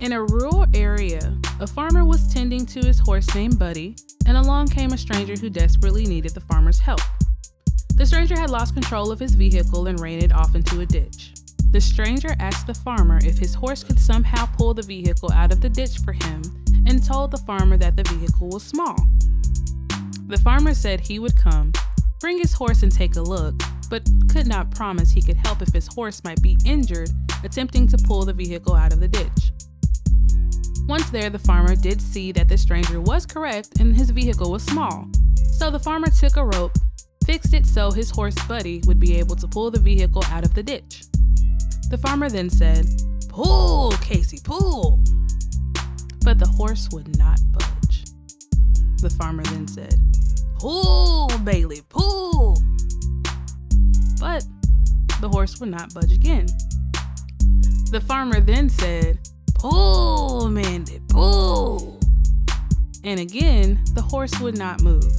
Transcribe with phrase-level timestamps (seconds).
[0.00, 3.96] In a rural area, a farmer was tending to his horse named Buddy,
[4.26, 7.00] and along came a stranger who desperately needed the farmer's help.
[7.96, 11.32] The stranger had lost control of his vehicle and ran it off into a ditch.
[11.72, 15.60] The stranger asked the farmer if his horse could somehow pull the vehicle out of
[15.60, 16.42] the ditch for him
[16.86, 18.96] and told the farmer that the vehicle was small.
[20.28, 21.72] The farmer said he would come,
[22.20, 23.56] bring his horse and take a look,
[23.90, 27.10] but could not promise he could help if his horse might be injured
[27.42, 29.52] attempting to pull the vehicle out of the ditch.
[30.88, 34.62] Once there, the farmer did see that the stranger was correct and his vehicle was
[34.62, 35.06] small.
[35.52, 36.72] So the farmer took a rope,
[37.26, 40.54] fixed it so his horse Buddy would be able to pull the vehicle out of
[40.54, 41.04] the ditch.
[41.90, 42.86] The farmer then said,
[43.28, 45.04] Pull, Casey, pull!
[46.24, 48.04] But the horse would not budge.
[49.02, 49.94] The farmer then said,
[50.58, 52.62] Pull, Bailey, pull!
[54.18, 54.42] But
[55.20, 56.46] the horse would not budge again.
[57.90, 59.18] The farmer then said,
[59.58, 61.98] Pull, Mandy, pull.
[63.02, 65.12] And again, the horse would not move.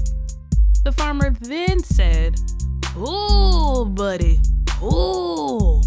[0.86, 2.40] The farmer then said,
[2.82, 5.84] Pull, buddy, pull.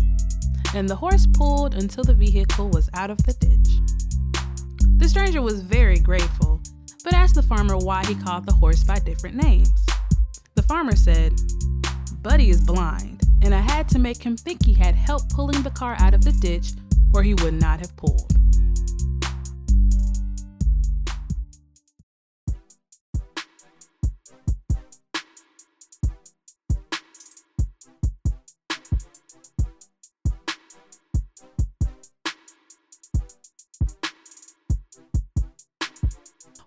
[0.74, 4.98] And the horse pulled until the vehicle was out of the ditch.
[4.98, 6.62] The stranger was very grateful,
[7.04, 9.72] but asked the farmer why he called the horse by different names.
[10.54, 11.34] The farmer said,
[12.20, 15.70] Buddy is blind, and I had to make him think he had help pulling the
[15.70, 16.72] car out of the ditch,
[17.14, 18.32] or he would not have pulled.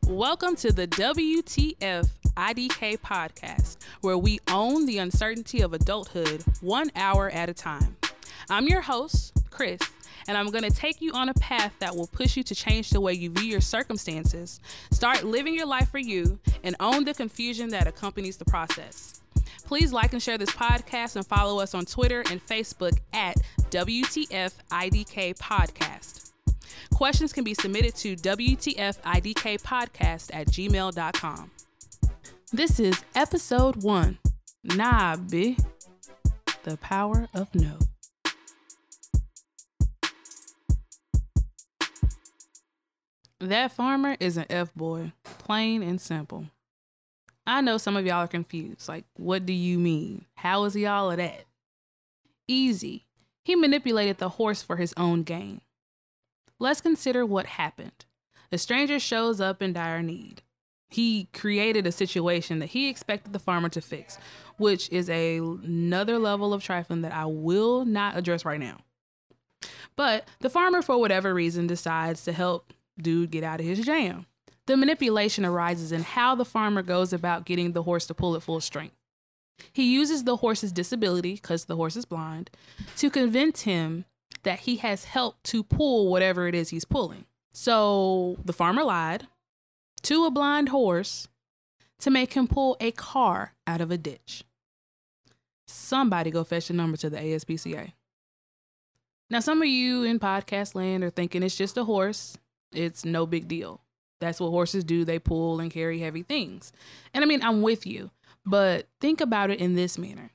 [0.08, 2.08] Welcome to the WTF
[2.38, 7.98] IDK podcast, where we own the uncertainty of adulthood one hour at a time.
[8.50, 9.82] I'm your host, Krys,
[10.28, 12.90] and I'm going to take you on a path that will push you to change
[12.90, 14.60] the way you view your circumstances,
[14.92, 19.22] start living your life for you, and own the confusion that accompanies the process.
[19.66, 23.36] Please like and share this podcast and follow us on Twitter and Facebook at
[23.72, 26.32] WTFIDK Podcast.
[26.94, 31.52] Questions can be submitted to WTFIDKpodcast at gmail.com.
[32.54, 34.18] This is episode one.
[34.64, 35.58] Nah, B.
[36.64, 37.78] The power of no.
[43.46, 46.48] That farmer is an F boy, plain and simple.
[47.46, 48.90] I know some of y'all are confused.
[48.90, 50.26] Like, what do you mean?
[50.38, 51.46] How is he all of that?
[52.48, 53.06] Easy.
[53.44, 55.62] He manipulated the horse for his own gain.
[56.58, 58.06] Let's consider what happened.
[58.52, 60.42] A stranger shows up in dire need.
[60.90, 64.18] He created a situation that he expected the farmer to fix,
[64.58, 68.80] which is a, another level of trifling that I will not address right now.
[69.96, 74.26] But the farmer, for whatever reason, decides to help dude get out of his jam.
[74.68, 78.44] The manipulation arises in how the farmer goes about getting the horse to pull at
[78.44, 78.96] full strength.
[79.72, 82.50] He uses the horse's disability, because the horse is blind,
[82.98, 84.06] to convince him
[84.44, 87.26] that he has helped to pull whatever it is he's pulling.
[87.54, 89.28] So the farmer lied
[90.04, 91.28] to a blind horse
[92.00, 94.44] to make him pull a car out of a ditch.
[95.68, 97.94] Somebody go fetch the number to the ASPCA.
[99.30, 102.38] Now, some of you in podcast land are thinking it's just a horse,
[102.72, 103.82] it's no big deal.
[104.22, 105.06] That's what horses do.
[105.06, 106.72] They pull and carry heavy things.
[107.14, 108.12] And I mean, I'm with you,
[108.46, 110.32] but think about it in this manner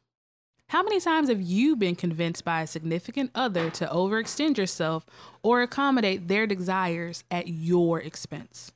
[0.70, 5.04] how many times have you been convinced by a significant other to overextend yourself
[5.42, 8.70] or accommodate their desires at your expense?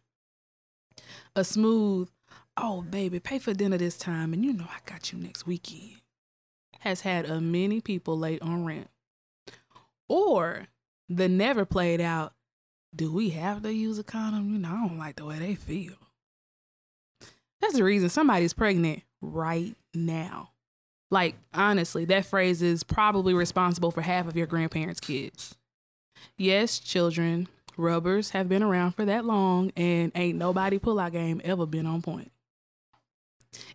[1.36, 2.10] A smooth,
[2.56, 6.00] oh, baby, pay for dinner this time and you know I got you next weekend
[6.80, 8.90] has had a many people late on rent.
[10.08, 10.66] Or
[11.08, 12.33] the never played out,
[12.94, 14.52] do we have to use a condom?
[14.52, 15.94] You know, I don't like the way they feel.
[17.60, 20.50] That's the reason somebody's pregnant right now.
[21.10, 25.54] Like, honestly, that phrase is probably responsible for half of your grandparents' kids.
[26.36, 31.66] Yes, children, rubbers have been around for that long, and ain't nobody pullout game ever
[31.66, 32.32] been on point.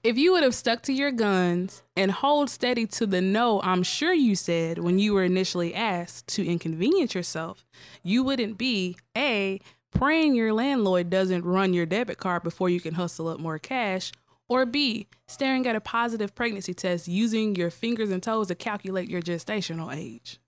[0.03, 3.83] If you would have stuck to your guns and hold steady to the no, I'm
[3.83, 7.65] sure you said when you were initially asked to inconvenience yourself,
[8.03, 9.59] you wouldn't be A,
[9.91, 14.11] praying your landlord doesn't run your debit card before you can hustle up more cash,
[14.47, 19.09] or B, staring at a positive pregnancy test using your fingers and toes to calculate
[19.09, 20.39] your gestational age.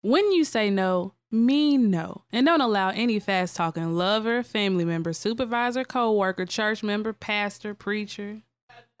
[0.00, 2.22] When you say no, mean no.
[2.32, 7.74] And don't allow any fast talking lover, family member, supervisor, co worker, church member, pastor,
[7.74, 8.42] preacher,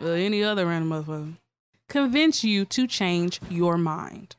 [0.00, 1.36] or any other random motherfucker
[1.88, 4.36] convince you to change your mind.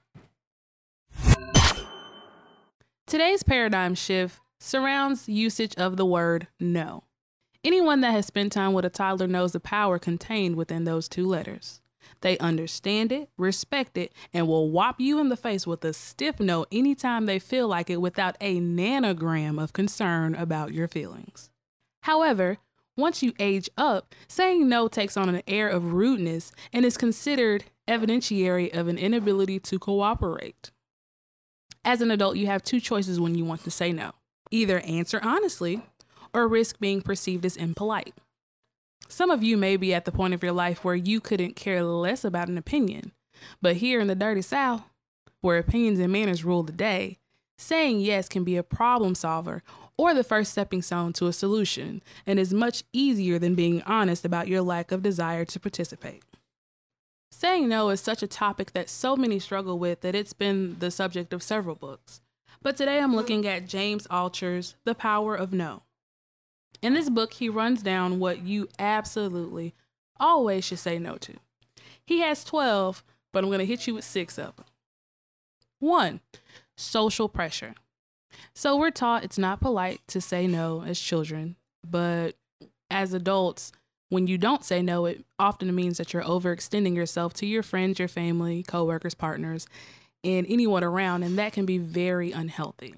[3.07, 7.03] Today's paradigm shift surrounds usage of the word no.
[7.63, 11.27] Anyone that has spent time with a toddler knows the power contained within those two
[11.27, 11.81] letters.
[12.21, 16.39] They understand it, respect it, and will whop you in the face with a stiff
[16.39, 21.49] no anytime they feel like it without a nanogram of concern about your feelings.
[22.03, 22.57] However,
[22.99, 27.65] once you age up, saying no takes on an air of rudeness and is considered
[27.87, 30.71] evidentiary of an inability to cooperate.
[31.83, 34.11] As an adult, you have two choices when you want to say no
[34.51, 35.83] either answer honestly
[36.33, 38.15] or risk being perceived as impolite.
[39.07, 41.83] Some of you may be at the point of your life where you couldn't care
[41.83, 43.11] less about an opinion,
[43.61, 44.83] but here in the dirty South,
[45.41, 47.19] where opinions and manners rule the day,
[47.57, 49.63] saying yes can be a problem solver
[49.99, 54.23] or the first stepping stone to a solution and is much easier than being honest
[54.23, 56.23] about your lack of desire to participate.
[57.31, 60.89] Saying no is such a topic that so many struggle with that it's been the
[60.89, 62.21] subject of several books.
[62.61, 65.83] But today I'm looking at James Altucher's The Power of No.
[66.81, 69.75] In this book, he runs down what you absolutely
[70.17, 71.33] always should say no to.
[72.05, 73.03] He has 12,
[73.33, 74.65] but I'm going to hit you with six of them.
[75.79, 76.21] One,
[76.77, 77.75] social pressure.
[78.53, 81.55] So we're taught it's not polite to say no as children,
[81.87, 82.35] but
[82.89, 83.71] as adults,
[84.09, 87.99] when you don't say no, it often means that you're overextending yourself to your friends,
[87.99, 89.67] your family, coworkers, partners,
[90.23, 92.95] and anyone around, and that can be very unhealthy.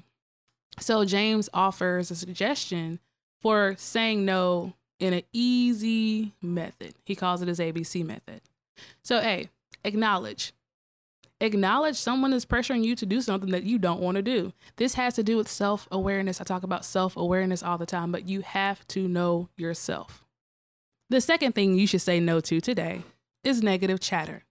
[0.79, 2.99] So James offers a suggestion
[3.41, 6.93] for saying no in an easy method.
[7.03, 8.41] He calls it his ABC method.
[9.03, 9.49] So, A,
[9.83, 10.53] acknowledge.
[11.41, 14.53] Acknowledge someone is pressuring you to do something that you don't want to do.
[14.75, 16.39] This has to do with self awareness.
[16.39, 20.23] I talk about self awareness all the time, but you have to know yourself.
[21.09, 23.01] The second thing you should say no to today
[23.43, 24.43] is negative chatter.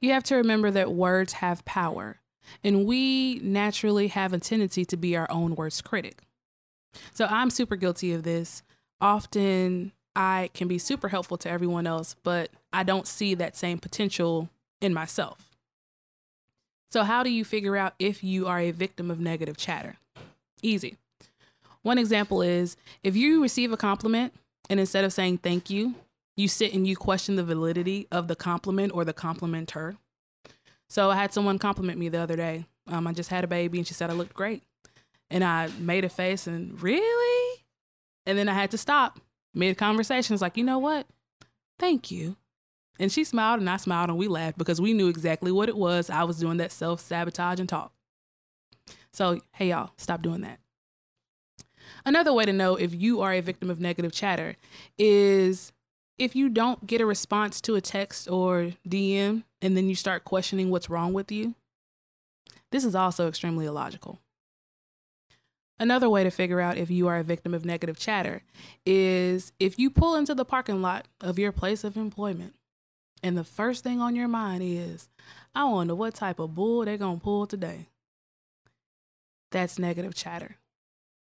[0.00, 2.20] You have to remember that words have power,
[2.62, 6.22] and we naturally have a tendency to be our own worst critic.
[7.12, 8.62] So I'm super guilty of this.
[9.00, 13.78] Often I can be super helpful to everyone else, but I don't see that same
[13.78, 15.51] potential in myself.
[16.92, 19.96] So, how do you figure out if you are a victim of negative chatter?
[20.60, 20.98] Easy.
[21.80, 24.34] One example is if you receive a compliment
[24.68, 25.94] and instead of saying thank you,
[26.36, 29.96] you sit and you question the validity of the compliment or the complimenter.
[30.90, 32.66] So, I had someone compliment me the other day.
[32.86, 34.62] Um, I just had a baby and she said I looked great.
[35.30, 37.64] And I made a face and really?
[38.26, 39.18] And then I had to stop
[39.54, 40.34] mid conversation.
[40.34, 41.06] It's like, you know what?
[41.78, 42.36] Thank you.
[42.98, 45.76] And she smiled and I smiled and we laughed because we knew exactly what it
[45.76, 46.10] was.
[46.10, 47.92] I was doing that self sabotage and talk.
[49.12, 50.58] So, hey, y'all, stop doing that.
[52.04, 54.56] Another way to know if you are a victim of negative chatter
[54.98, 55.72] is
[56.18, 60.24] if you don't get a response to a text or DM and then you start
[60.24, 61.54] questioning what's wrong with you.
[62.70, 64.18] This is also extremely illogical.
[65.78, 68.42] Another way to figure out if you are a victim of negative chatter
[68.86, 72.54] is if you pull into the parking lot of your place of employment
[73.22, 75.08] and the first thing on your mind is,
[75.54, 77.88] I wonder what type of bull they're going to pull today.
[79.50, 80.56] That's negative chatter.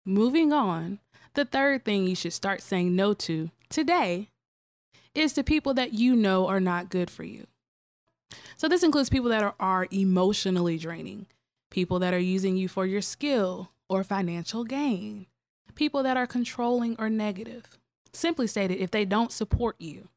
[0.06, 1.00] Moving on,
[1.34, 4.30] the third thing you should start saying no to today
[5.14, 7.48] is to people that you know are not good for you.
[8.56, 11.26] So, this includes people that are, are emotionally draining,
[11.72, 15.26] people that are using you for your skill or financial gain,
[15.76, 17.78] people that are controlling or negative.
[18.14, 20.10] Simply stated, if they don't support you,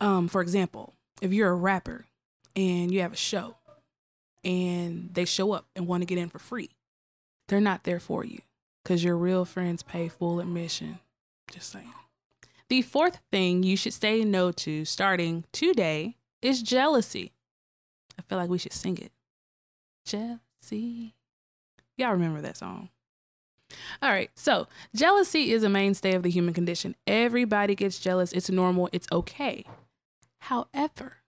[0.00, 2.06] um, for example, if you're a rapper
[2.54, 3.56] and you have a show
[4.44, 6.70] and they show up and want to get in for free,
[7.48, 8.40] they're not there for you
[8.82, 10.98] because your real friends pay full admission.
[11.50, 11.92] Just saying.
[12.68, 17.32] The fourth thing you should say no to starting today is jealousy.
[18.18, 19.12] I feel like we should sing it.
[20.04, 21.14] Jealousy.
[21.96, 22.90] Y'all remember that song.
[24.02, 26.94] All right, so jealousy is a mainstay of the human condition.
[27.06, 28.32] Everybody gets jealous.
[28.32, 29.64] It's normal, it's okay.
[30.40, 31.18] However,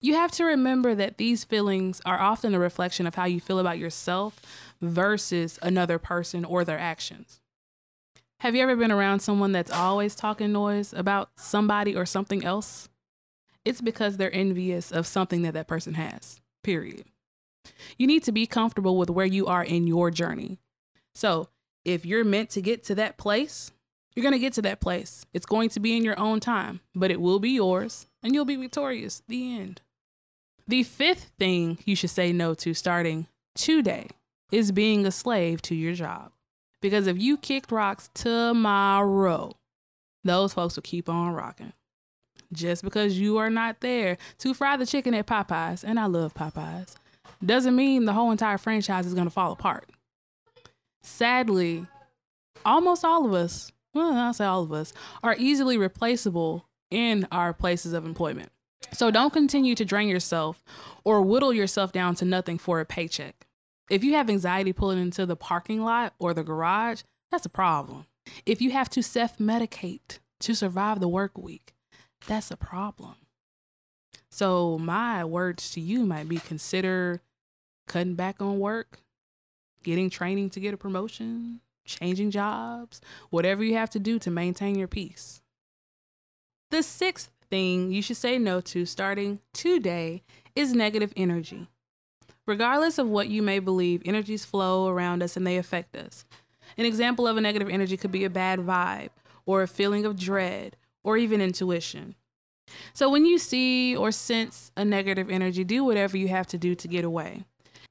[0.00, 3.58] you have to remember that these feelings are often a reflection of how you feel
[3.58, 4.40] about yourself
[4.80, 7.40] versus another person or their actions.
[8.40, 12.90] Have you ever been around someone that's always talking noise about somebody or something else?
[13.64, 17.06] It's because they're envious of something that that person has, period.
[17.96, 20.58] You need to be comfortable with where you are in your journey.
[21.14, 21.48] So,
[21.84, 23.72] if you're meant to get to that place,
[24.14, 25.26] you're going to get to that place.
[25.32, 28.44] It's going to be in your own time, but it will be yours and you'll
[28.44, 29.22] be victorious.
[29.28, 29.80] The end.
[30.66, 34.08] The fifth thing you should say no to starting today
[34.50, 36.32] is being a slave to your job.
[36.80, 39.52] Because if you kicked rocks tomorrow,
[40.22, 41.72] those folks will keep on rocking.
[42.52, 46.34] Just because you are not there to fry the chicken at Popeyes, and I love
[46.34, 46.94] Popeyes,
[47.44, 49.90] doesn't mean the whole entire franchise is going to fall apart.
[51.02, 51.86] Sadly,
[52.64, 57.52] almost all of us, well, I'll say all of us, are easily replaceable in our
[57.52, 58.50] places of employment.
[58.92, 60.62] So don't continue to drain yourself
[61.04, 63.46] or whittle yourself down to nothing for a paycheck.
[63.90, 68.06] If you have anxiety pulling into the parking lot or the garage, that's a problem.
[68.46, 71.74] If you have to self medicate to survive the work week,
[72.26, 73.16] that's a problem.
[74.30, 77.20] So, my words to you might be consider
[77.86, 79.00] cutting back on work,
[79.82, 83.00] getting training to get a promotion, changing jobs,
[83.30, 85.42] whatever you have to do to maintain your peace.
[86.70, 90.22] The sixth thing you should say no to starting today
[90.56, 91.68] is negative energy.
[92.46, 96.24] Regardless of what you may believe, energies flow around us and they affect us.
[96.76, 99.10] An example of a negative energy could be a bad vibe,
[99.46, 102.16] or a feeling of dread, or even intuition.
[102.92, 106.74] So when you see or sense a negative energy, do whatever you have to do
[106.74, 107.44] to get away.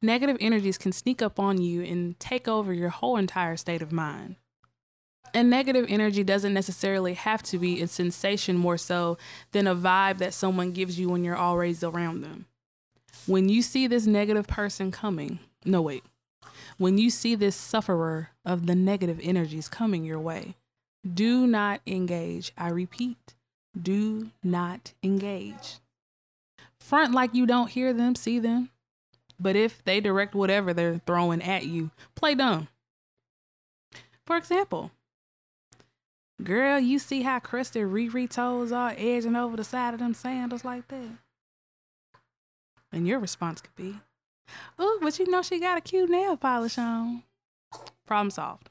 [0.04, 3.94] Negative energies can sneak up on you and take over your whole entire state of
[3.94, 4.36] mind.
[5.34, 9.18] And negative energy doesn't necessarily have to be a sensation more so
[9.54, 12.48] than a vibe that someone gives you when you're always around them.
[13.28, 16.04] When you see this negative person coming, no, wait.
[16.78, 20.56] When you see this sufferer of the negative energies coming your way,
[21.12, 22.52] do not engage.
[22.58, 23.36] I repeat,
[23.82, 25.78] do not engage.
[26.78, 28.70] Front like you don't hear them, see them.
[29.44, 32.70] But if they direct whatever they're throwing at you, play dumb.
[34.26, 34.92] For example,
[36.42, 40.64] girl, you see how crusted Riri toes are edging over the side of them sandals
[40.64, 41.18] like that?
[42.94, 44.00] And your response could be,
[44.80, 47.24] Oh, but you know she got a cute nail polish on.
[48.08, 48.70] Problem solved.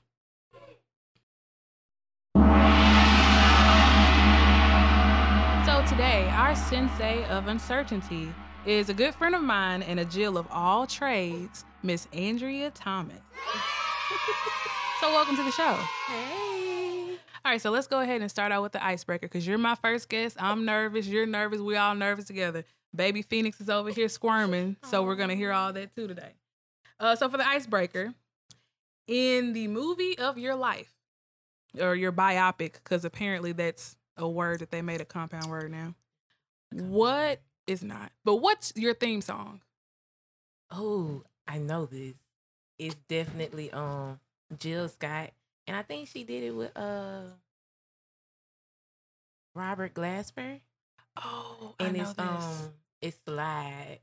[5.67, 8.33] So today, our sensei of uncertainty
[8.67, 13.17] is a good friend of mine and a Jill of all trades, Miss Andrea Thomas.
[15.01, 15.77] so welcome to the show.
[16.07, 17.19] Hey.
[17.45, 19.75] All right, so let's go ahead and start out with the icebreaker because you're my
[19.75, 20.37] first guest.
[20.41, 21.09] I'm nervous.
[21.09, 21.61] You're nervous.
[21.61, 22.65] We all nervous together.
[22.95, 26.35] Baby Phoenix is over here squirming, so we're gonna hear all that too today.
[27.01, 28.15] Uh, so for the icebreaker,
[29.09, 30.93] in the movie of your life
[31.81, 35.95] or your biopic, because apparently that's a word that they made a compound word now.
[36.71, 37.41] What
[37.73, 38.13] is not?
[38.25, 39.63] But what's your theme song?
[40.71, 42.15] Oh, I know this.
[42.79, 44.21] It's definitely um
[44.59, 45.33] Jill Scott.
[45.67, 47.23] And I think she did it with uh
[49.55, 50.61] Robert Glasper.
[51.17, 52.69] Oh, And I know it's this.
[52.69, 54.01] um it's slide.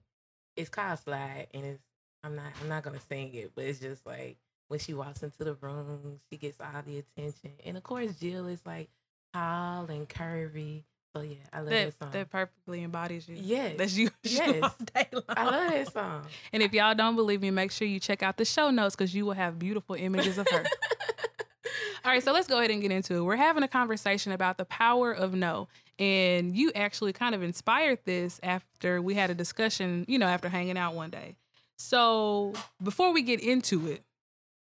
[0.56, 1.82] It's called slide and it's
[2.24, 5.44] I'm not I'm not gonna sing it, but it's just like when she walks into
[5.44, 7.52] the room, she gets all the attention.
[7.66, 8.90] And of course Jill is like
[9.34, 10.84] tall and curvy.
[11.16, 12.10] So yeah, I love that, that song.
[12.12, 13.38] that perfectly embodies you.
[13.40, 13.76] Yes.
[13.78, 14.62] That's you, you Yes.
[14.62, 15.24] long.
[15.30, 16.26] I love that song.
[16.54, 19.14] And if y'all don't believe me, make sure you check out the show notes because
[19.16, 20.64] you will have beautiful images of her.
[22.06, 23.22] All right, so let's go ahead and get into it.
[23.22, 25.68] We're having a conversation about the power of no.
[25.98, 30.48] And you actually kind of inspired this after we had a discussion, you know, after
[30.48, 31.36] hanging out one day.
[31.78, 34.04] So before we get into it,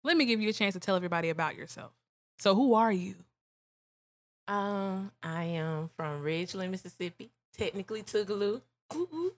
[0.04, 1.90] let me give you a chance to tell everybody about yourself.
[2.38, 3.16] So who are you?
[4.46, 7.30] Um, I am from Ridgeland, Mississippi.
[7.56, 8.60] Technically Tougaloo.
[8.94, 9.32] Ooh, ooh.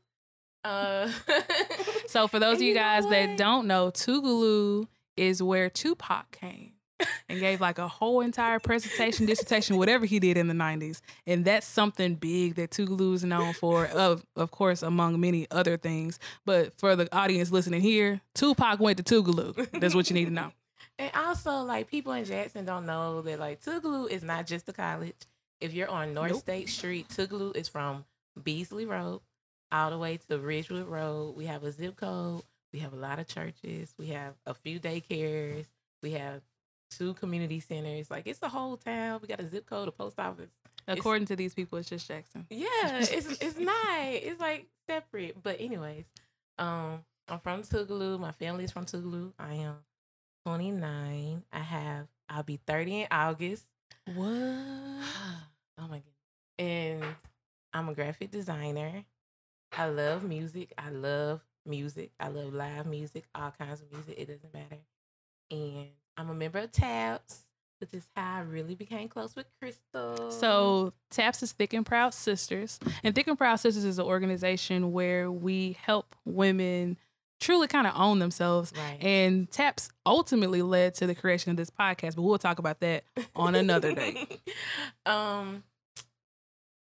[0.65, 1.11] Uh,
[2.09, 6.31] So for those of you you know guys that don't know, Tougaloo is where Tupac
[6.33, 6.73] came
[7.29, 11.01] and gave like a whole entire presentation, dissertation, whatever he did in the 90s.
[11.27, 15.77] And that's something big that Tougaloo is known for, of of course, among many other
[15.77, 16.19] things.
[16.45, 19.71] But for the audience listening here, Tupac went to Tougaloo.
[19.79, 20.53] That's what you need to know.
[20.99, 24.73] And also, like people in Jackson don't know that like Tougaloo is not just a
[24.73, 25.15] college.
[25.61, 26.41] If you're on North Nope.
[26.41, 28.05] State Street, Tougaloo is from
[28.43, 29.21] Beasley Road
[29.73, 31.37] all the way to Ridgewood Road.
[31.37, 32.43] We have a zip code.
[32.73, 33.95] We have a lot of churches.
[33.99, 35.67] We have a few daycares.
[36.03, 36.43] We have
[36.91, 38.11] two community centers.
[38.11, 39.21] Like it's a whole town.
[39.23, 40.51] We got a zip code, a post office.
[40.89, 42.47] According to these people, it's just Jackson.
[42.51, 42.69] Yeah,
[43.01, 43.11] it's
[43.41, 43.77] it's not.
[44.01, 45.43] It's like separate.
[45.43, 46.05] But anyways,
[46.59, 48.21] um, I'm from Tougaloo.
[48.21, 49.33] My family is from Tougaloo.
[49.39, 49.75] I am
[50.47, 51.43] 29.
[51.53, 53.65] I have I'll be 30 in August.
[54.15, 54.29] What?
[54.29, 56.05] oh my goodness.
[56.57, 57.05] And
[57.73, 59.05] I'm a graphic designer.
[59.77, 60.73] I love music.
[60.79, 62.13] I love music.
[62.21, 64.15] I love live music, all kinds of music.
[64.17, 64.79] It doesn't matter.
[65.51, 67.41] And I'm a member of TAPS,
[67.81, 70.31] which is how I really became close with Crystal.
[70.31, 72.79] So TAPS is Thick and Proud Sisters.
[73.03, 76.99] And Thick and Proud Sisters is an organization where we help women
[77.41, 78.73] truly kind of own themselves.
[78.77, 79.03] right.
[79.03, 83.05] And TAPS ultimately led to the creation of this podcast, but we'll talk about that
[83.35, 84.27] on another day.
[85.07, 85.63] um,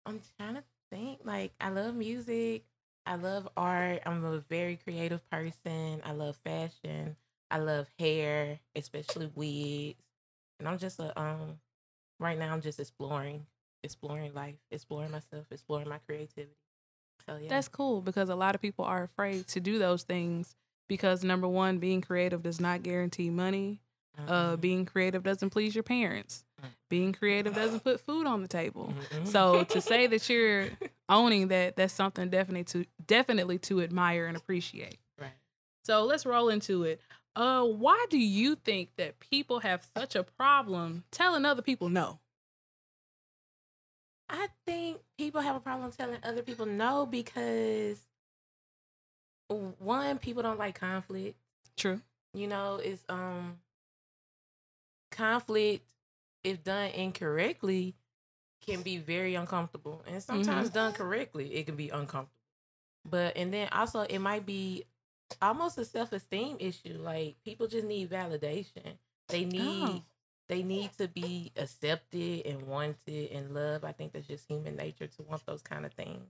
[0.06, 1.20] I'm trying to think.
[1.24, 2.64] Like, I love music.
[3.06, 4.02] I love art.
[4.06, 6.02] I'm a very creative person.
[6.04, 7.16] I love fashion.
[7.52, 10.02] I love hair, especially wigs.
[10.60, 11.60] And I'm just a um
[12.20, 13.46] right now I'm just exploring,
[13.84, 16.56] exploring life, exploring myself, exploring my creativity.
[17.27, 17.50] Yeah.
[17.50, 20.55] That's cool because a lot of people are afraid to do those things
[20.88, 23.82] because number one, being creative does not guarantee money.
[24.17, 24.62] Uh, Mhm.
[24.62, 26.46] being creative doesn't please your parents.
[26.63, 26.67] Mm.
[26.89, 28.94] Being creative doesn't put food on the table.
[29.12, 29.27] Mhm.
[29.27, 30.70] So to say that you're
[31.10, 35.00] owning that, that's something definitely to definitely to admire and appreciate.
[35.20, 35.34] right.
[35.84, 37.01] So let's roll into it.
[37.36, 42.20] Uh, why do you think that people have such a problem telling other people no?
[44.29, 48.00] I think people have a problem telling other people no because
[49.79, 51.38] one, people don't like conflict.
[51.77, 52.01] True.
[52.34, 53.60] You know, it's um
[55.12, 55.86] conflict
[56.44, 57.96] if done incorrectly
[58.65, 60.03] can be very uncomfortable.
[60.08, 62.32] And sometimes done correctly, it can be uncomfortable.
[63.08, 64.86] But and then also it might be
[65.41, 66.98] almost a self-esteem issue.
[67.00, 68.98] Like people just need validation.
[69.29, 70.01] They need Oh.
[70.48, 73.84] They need to be accepted and wanted and loved.
[73.86, 76.28] I think that's just human nature to want those kind of things.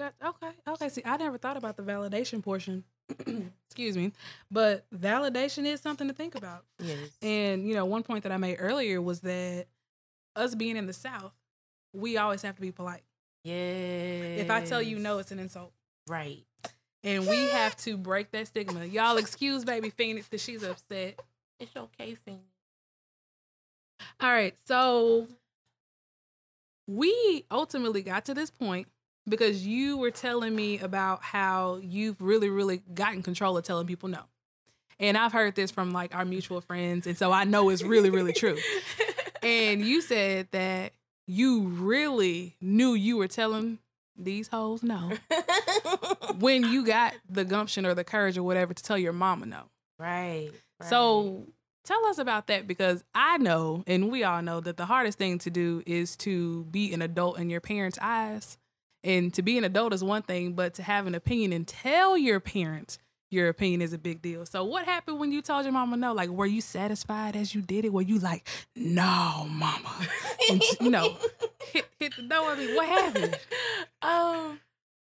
[0.00, 0.48] Okay.
[0.66, 0.88] Okay.
[0.88, 2.82] See, I never thought about the validation portion.
[3.68, 4.12] Excuse me.
[4.50, 6.64] But validation is something to think about.
[6.80, 7.10] Yes.
[7.22, 9.66] And, you know, one point that I made earlier was that
[10.34, 11.32] us being in the South,
[11.92, 13.04] we always have to be polite.
[13.44, 13.52] Yeah.
[13.54, 15.72] If I tell you no, it's an insult.
[16.08, 16.44] right.
[17.04, 18.86] And we have to break that stigma.
[18.86, 21.20] Y'all excuse baby Phoenix because she's upset.
[21.60, 22.42] It's okay, Phoenix.
[24.24, 24.54] All right.
[24.64, 25.28] So
[26.86, 28.88] we ultimately got to this point
[29.28, 34.08] because you were telling me about how you've really, really gotten control of telling people
[34.08, 34.20] no.
[34.98, 37.06] And I've heard this from like our mutual friends.
[37.06, 38.56] And so I know it's really, really true.
[39.42, 40.94] And you said that
[41.26, 43.78] you really knew you were telling
[44.16, 45.12] these hoes no
[46.38, 49.64] when you got the gumption or the courage or whatever to tell your mama no.
[49.98, 50.48] right,
[50.80, 50.88] right.
[50.88, 51.46] So
[51.84, 55.38] tell us about that because I know, and we all know, that the hardest thing
[55.40, 58.58] to do is to be an adult in your parents' eyes.
[59.02, 62.16] And to be an adult is one thing, but to have an opinion and tell
[62.16, 62.98] your parents
[63.30, 64.46] your opinion is a big deal.
[64.46, 66.12] So what happened when you told your mama no?
[66.12, 67.92] Like, were you satisfied as you did it?
[67.92, 69.90] Were you like, no, mama?
[70.50, 71.16] And, you know,
[71.72, 72.50] hit, hit the door.
[72.50, 73.38] I mean, what happened?
[74.02, 74.60] um,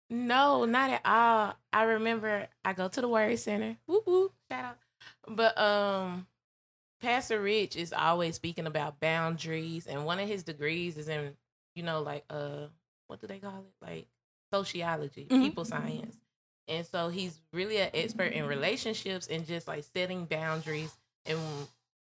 [0.08, 1.56] no, not at all.
[1.72, 3.76] I remember I go to the Word Center.
[3.86, 4.78] Whoop whoop, shout out.
[5.26, 6.28] But um,
[7.02, 11.36] Pastor Rich is always speaking about boundaries, and one of his degrees is in,
[11.74, 12.66] you know, like uh,
[13.08, 13.84] what do they call it?
[13.84, 14.06] Like
[14.52, 15.42] sociology, Mhm.
[15.42, 16.16] people science.
[16.68, 20.96] And so he's really an expert in relationships and just like setting boundaries.
[21.26, 21.38] And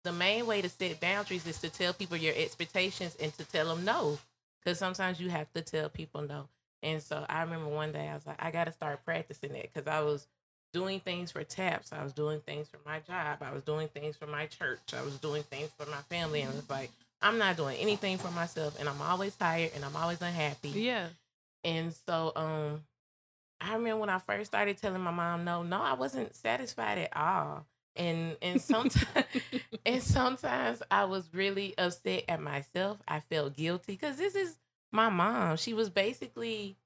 [0.03, 3.73] the main way to set boundaries is to tell people your expectations and to tell
[3.73, 4.19] them no.
[4.59, 6.49] Because sometimes you have to tell people no.
[6.83, 9.73] And so I remember one day I was like, I got to start practicing that
[9.73, 10.27] because I was
[10.73, 11.93] doing things for TAPS.
[11.93, 13.39] I was doing things for my job.
[13.41, 14.93] I was doing things for my church.
[14.95, 16.41] I was doing things for my family.
[16.41, 18.79] And it's like, I'm not doing anything for myself.
[18.79, 20.69] And I'm always tired and I'm always unhappy.
[20.69, 21.07] Yeah.
[21.63, 22.81] And so um
[23.61, 27.15] I remember when I first started telling my mom no, no, I wasn't satisfied at
[27.15, 27.65] all.
[27.95, 29.25] And and sometimes
[29.85, 32.99] and sometimes I was really upset at myself.
[33.07, 34.57] I felt guilty cuz this is
[34.91, 35.57] my mom.
[35.57, 36.77] She was basically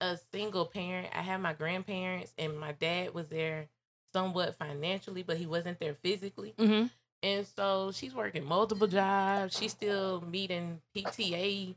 [0.00, 1.08] a single parent.
[1.14, 3.68] I had my grandparents and my dad was there
[4.12, 6.54] somewhat financially, but he wasn't there physically.
[6.58, 6.86] Mm-hmm.
[7.22, 9.56] And so she's working multiple jobs.
[9.56, 11.74] She's still meeting PTA.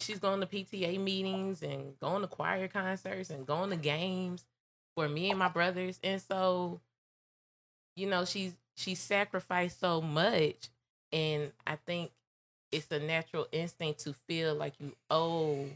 [0.00, 4.44] She's going to PTA meetings and going to choir concerts and going to games
[4.94, 5.98] for me and my brothers.
[6.02, 6.80] And so,
[7.96, 10.68] you know, she's she sacrificed so much.
[11.12, 12.12] And I think
[12.70, 15.66] it's a natural instinct to feel like you owe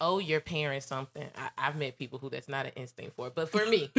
[0.00, 1.26] owe your parents something.
[1.36, 3.90] I, I've met people who that's not an instinct for, but for me,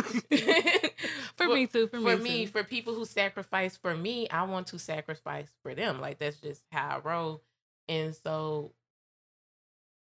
[1.39, 1.88] For me too.
[1.88, 2.51] For, for me, me, too.
[2.51, 6.01] for people who sacrifice for me, I want to sacrifice for them.
[6.01, 7.41] Like that's just how I roll.
[7.88, 8.73] And so,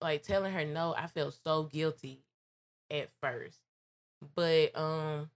[0.01, 2.23] like telling her no, I felt so guilty
[2.89, 3.57] at first.
[4.35, 5.29] But um,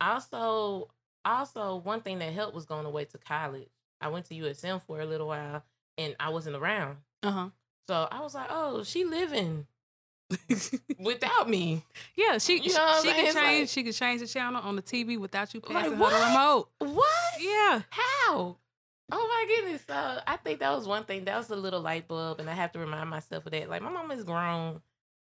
[0.00, 0.88] also,
[1.24, 3.70] also one thing that helped was going away to college.
[4.00, 5.62] I went to USM for a little while,
[5.98, 6.96] and I wasn't around.
[7.22, 7.50] Uh
[7.90, 9.66] So I was like, oh, she living
[11.00, 11.84] without me.
[12.16, 14.76] yeah, she You know I'm she can change like- she can change the channel on
[14.76, 16.10] the TV without you Like, passing her what?
[16.12, 16.68] the remote.
[16.78, 17.40] What?
[17.40, 17.82] Yeah.
[17.90, 18.56] How?
[19.12, 19.82] Oh my goodness.
[19.88, 21.24] So I think that was one thing.
[21.24, 22.38] That was a little light bulb.
[22.38, 23.68] And I have to remind myself of that.
[23.68, 24.80] Like my mom is grown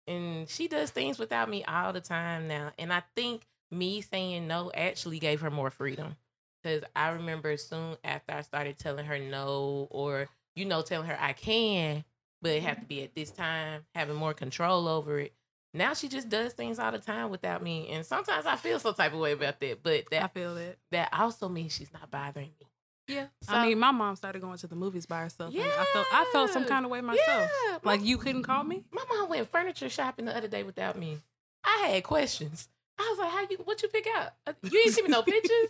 [0.08, 2.71] and she does things without me all the time now.
[2.80, 6.15] And I think me saying no actually gave her more freedom.
[6.63, 11.17] Cause I remember soon after I started telling her no or, you know, telling her
[11.19, 12.06] I can,
[12.43, 15.34] but it have to be at this time, having more control over it.
[15.73, 17.89] Now she just does things all the time without me.
[17.89, 19.82] And sometimes I feel some type of way about that.
[19.82, 20.77] But I that feel that.
[20.91, 22.67] that also means she's not bothering me.
[23.08, 23.25] Yeah.
[23.41, 25.51] So- I mean, my mom started going to the movies by herself.
[25.53, 27.49] and I felt I felt some kind of way myself.
[27.65, 28.84] Yeah, Like my- you couldn't call me?
[28.91, 31.17] My mom went furniture shopping the other day without me.
[31.63, 32.69] I had questions.
[32.99, 33.58] I was like, "How you?
[33.63, 34.34] What you pick out?
[34.45, 35.69] Uh, You ain't seen me no pictures.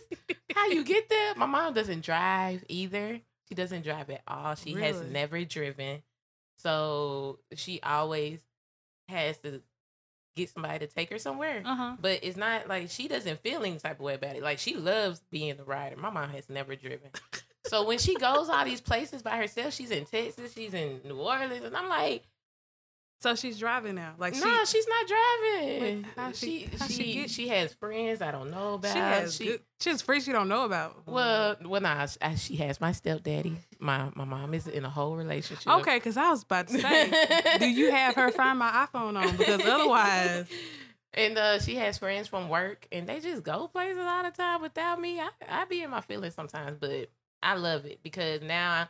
[0.54, 3.20] How you get there?" My mom doesn't drive either.
[3.48, 4.54] She doesn't drive at all.
[4.54, 6.02] She has never driven,
[6.56, 8.40] so she always
[9.08, 9.62] has to
[10.36, 11.62] get somebody to take her somewhere.
[11.64, 11.96] Uh-huh.
[12.00, 14.42] But it's not like she doesn't feel any type of way about it.
[14.42, 15.96] Like she loves being the rider.
[15.96, 17.10] My mom has never driven.
[17.66, 21.18] so when she goes all these places by herself, she's in Texas, she's in New
[21.18, 22.24] Orleans, and I'm like,
[23.20, 24.14] So she's driving now.
[24.18, 26.06] Like no, she she's not driving.
[26.16, 28.92] How she she- how she she she, has friends I don't know about.
[28.92, 31.06] she has She- good, she has friends you don't know about.
[31.06, 33.56] well, well, nah, uh, she has my stepdaddy.
[33.78, 35.66] My my mom is in a whole relationship.
[35.66, 39.36] Okay, because I was about to say, do you have her find my iPhone on?
[39.36, 40.46] Because otherwise,
[41.16, 44.60] And uh, she has friends from work, and they just go places all the time
[44.60, 45.20] without me.
[45.20, 47.08] I I be in my feelings sometimes, but
[47.40, 48.88] I love it because now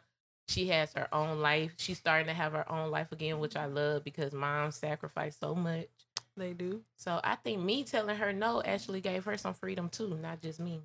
[0.49, 1.73] she has her own life.
[1.77, 5.55] She's starting to have her own life again, which I love because mom sacrificed so
[5.55, 5.89] much.
[6.37, 6.83] they do.
[6.97, 10.61] So I think me telling her no actually gave her some freedom too, not just
[10.61, 10.81] me.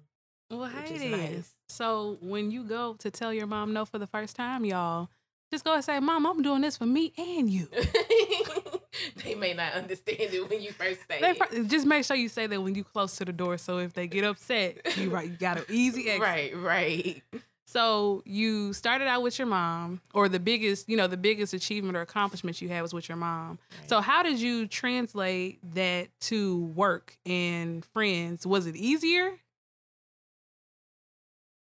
[0.50, 1.12] Well, hey is then.
[1.12, 1.56] nice.
[1.68, 5.10] So when you go to tell your mom no for the first time, y'all,
[5.52, 7.68] just go and say, "Mom, I'm doing this for me and you."
[9.24, 11.68] they may not understand it when you first say They it.
[11.68, 13.58] just make sure you say that when you close to the door.
[13.58, 16.22] So if they get upset, you right, you got an easy exit.
[16.22, 17.24] Right, right.
[17.72, 21.96] So you started out with your mom, or the biggest, you know, the biggest achievement
[21.96, 23.60] or accomplishment you had was with your mom.
[23.86, 28.48] So how did you translate that to work and friends?
[28.48, 29.38] Was it easier?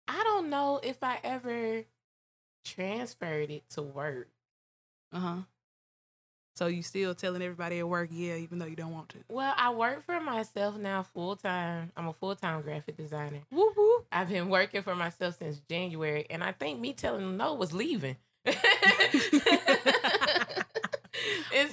[0.08, 1.84] I don't know if I ever
[2.66, 4.28] transferred it to work.
[5.14, 5.36] Uh huh.
[6.56, 9.20] So you still telling everybody at work, yeah, even though you don't want to.
[9.30, 11.92] Well, I work for myself now full time.
[11.96, 13.40] I'm a full time graphic designer.
[13.52, 14.06] Whoop.
[14.12, 17.74] I've been working for myself since January, and I think me telling them no was
[17.74, 18.18] leaving.
[18.46, 18.58] it's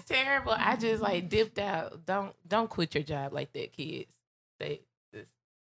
[0.07, 0.55] terrible.
[0.57, 2.07] I just like dipped out.
[2.07, 4.14] Don't don't quit your job like that, kids.
[4.61, 4.81] Stay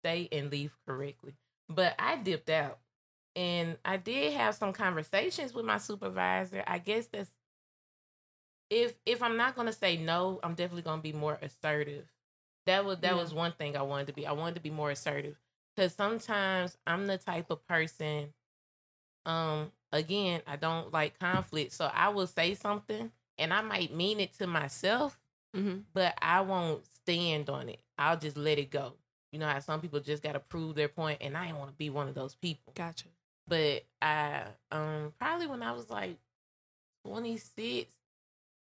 [0.04, 1.34] stay and leave correctly.
[1.70, 2.80] But I dipped out,
[3.36, 6.64] and I did have some conversations with my supervisor.
[6.66, 7.32] I guess that's
[8.74, 12.08] if if I'm not gonna say no, I'm definitely gonna be more assertive.
[12.66, 13.22] That was that Yeah.
[13.22, 14.26] was one thing I wanted to be.
[14.26, 15.38] I wanted to be more assertive
[15.76, 18.34] because sometimes I'm the type of person.
[19.26, 24.20] Um, again, I don't like conflict, so I will say something and I might mean
[24.20, 25.20] it to myself,
[25.56, 25.82] Mm-hmm.
[25.94, 27.80] but I won't stand on it.
[27.98, 28.94] I'll just let it go.
[29.32, 31.72] You know how some people just got to prove their point, and I didn't want
[31.72, 32.74] to be one of those people.
[32.76, 33.06] Gotcha.
[33.48, 36.18] But I, um, probably when I was like
[37.06, 37.90] 26,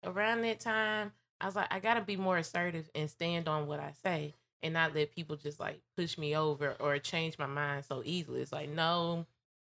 [0.04, 3.80] around that time, I was like, I gotta be more assertive and stand on what
[3.80, 7.84] I say, and not let people just like push me over or change my mind
[7.84, 8.40] so easily.
[8.40, 9.26] It's like, no,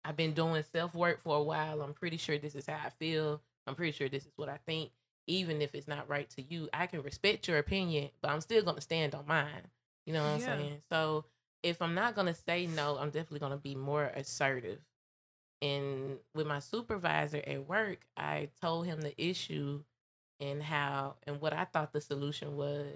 [0.04, 1.82] I've been doing self work for a while.
[1.82, 3.40] I'm pretty sure this is how I feel.
[3.66, 4.90] I'm pretty sure this is what I think.
[5.28, 8.62] Even if it's not right to you, I can respect your opinion, but I'm still
[8.62, 9.68] gonna stand on mine.
[10.06, 10.54] You know what Yeah.
[10.54, 10.82] I'm saying?
[10.90, 11.24] So
[11.62, 14.80] if I'm not gonna say no, I'm definitely gonna be more assertive.
[15.60, 19.84] And with my supervisor at work, I told him the issue
[20.42, 22.86] and how and what I thought the solution was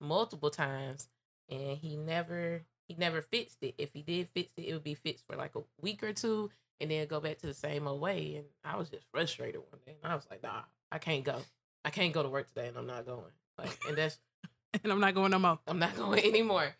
[0.00, 1.08] multiple times,
[1.50, 3.74] and he never he never fixed it.
[3.78, 6.50] If he did fix it, it would be fixed for like a week or two,
[6.80, 8.36] and then go back to the same old way.
[8.36, 11.40] And I was just frustrated one day, and I was like, Nah, I can't go.
[11.84, 13.24] I can't go to work today, and I'm not going.
[13.58, 14.18] Like, and that's
[14.82, 15.58] And I'm not going no more.
[15.66, 16.74] I'm not going anymore.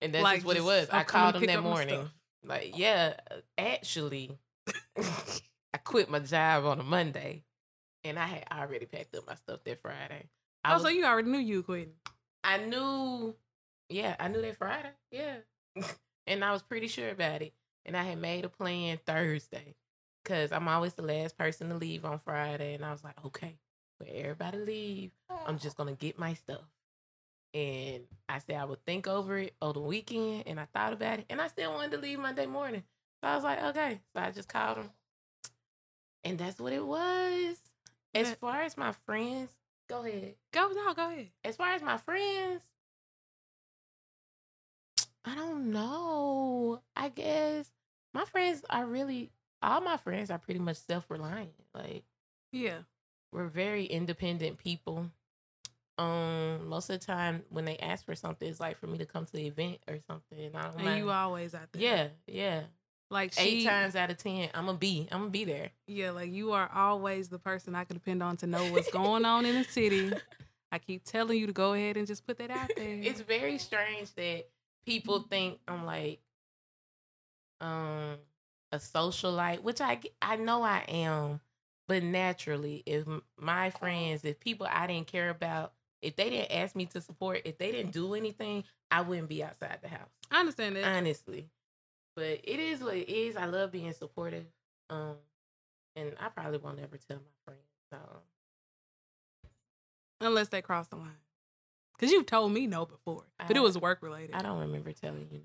[0.00, 0.88] And that's Like, just what it was.
[0.90, 2.08] I'm I called him that morning.
[2.44, 3.14] Like, yeah,
[3.58, 4.30] actually,
[4.96, 7.42] I quit my job on a Monday,
[8.08, 10.28] and I had already packed up my stuff that Friday.
[10.64, 11.92] I Oh, was, so you already knew you were quitting.
[12.44, 13.34] I knew,
[13.88, 15.36] yeah, I knew that Friday, yeah,
[16.26, 17.52] and I was pretty sure about it.
[17.84, 19.76] And I had made a plan Thursday,
[20.24, 23.56] cause I'm always the last person to leave on Friday, and I was like, okay,
[23.98, 25.10] when everybody leave,
[25.46, 26.62] I'm just gonna get my stuff.
[27.54, 31.20] And I said I would think over it over the weekend, and I thought about
[31.20, 32.82] it, and I still wanted to leave Monday morning.
[33.22, 34.00] So I was like, okay.
[34.14, 34.90] So I just called him,
[36.24, 37.56] and that's what it was.
[38.20, 39.50] As far as my friends,
[39.88, 40.34] go ahead.
[40.52, 41.28] Go no, go ahead.
[41.44, 42.62] As far as my friends,
[45.24, 46.80] I don't know.
[46.94, 47.70] I guess
[48.14, 49.30] my friends are really
[49.62, 51.52] all my friends are pretty much self reliant.
[51.74, 52.04] Like
[52.52, 52.78] Yeah.
[53.32, 55.10] we're very independent people.
[55.98, 59.06] Um, most of the time when they ask for something, it's like for me to
[59.06, 60.38] come to the event or something.
[60.38, 61.82] And I don't And you always out there.
[61.82, 62.60] yeah, yeah.
[63.08, 65.06] Like Eight times out of ten, I'm gonna be.
[65.12, 65.70] I'm gonna be there.
[65.86, 69.24] Yeah, like you are always the person I can depend on to know what's going
[69.24, 70.12] on in the city.
[70.72, 72.98] I keep telling you to go ahead and just put that out there.
[73.00, 74.46] it's very strange that
[74.84, 76.20] people think I'm like,
[77.60, 78.16] um,
[78.72, 81.40] a socialite, which I I know I am,
[81.86, 83.06] but naturally, if
[83.38, 87.42] my friends, if people I didn't care about, if they didn't ask me to support,
[87.44, 90.10] if they didn't do anything, I wouldn't be outside the house.
[90.30, 90.84] I understand that.
[90.84, 91.48] Honestly,
[92.16, 93.36] but it is what it is.
[93.36, 94.46] I love being supportive,
[94.90, 95.14] um,
[95.94, 97.60] and I probably won't ever tell my friends.
[97.92, 97.98] So
[100.20, 101.20] Unless they cross the line.
[101.94, 104.34] Because you've told me no before, but it was work related.
[104.34, 105.42] I don't remember telling you.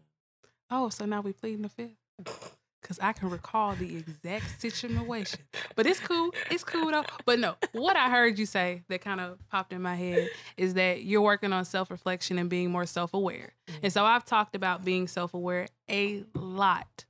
[0.70, 0.86] No.
[0.86, 1.98] Oh, so now we pleading the fifth?
[2.82, 5.42] Because I can recall the exact situation.
[5.76, 6.34] But it's cool.
[6.50, 7.06] It's cool though.
[7.26, 10.74] But no, what I heard you say that kind of popped in my head is
[10.74, 13.54] that you're working on self reflection and being more self aware.
[13.68, 13.88] And mm-hmm.
[13.90, 17.06] so I've talked about being self aware a lot.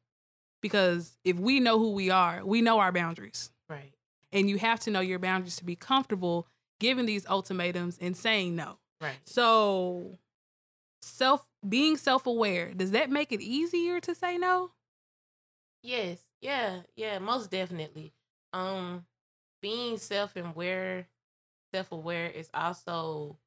[0.62, 3.50] Because if we know who we are, we know our boundaries.
[3.68, 3.94] Right.
[4.32, 6.48] And you have to know your boundaries to be comfortable
[6.80, 8.78] giving these ultimatums and saying no.
[9.00, 9.18] Right.
[9.24, 10.20] So
[11.02, 14.72] self being self-aware, does that make it easier to say no?
[15.84, 16.24] Yes.
[16.42, 16.82] Yeah.
[16.96, 17.20] Yeah.
[17.20, 18.14] Most definitely.
[18.54, 19.06] Um,
[19.62, 21.08] being self-aware,
[21.74, 23.38] self-aware is also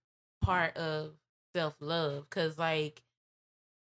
[0.43, 1.13] part of
[1.55, 2.29] self-love.
[2.31, 3.03] Cause like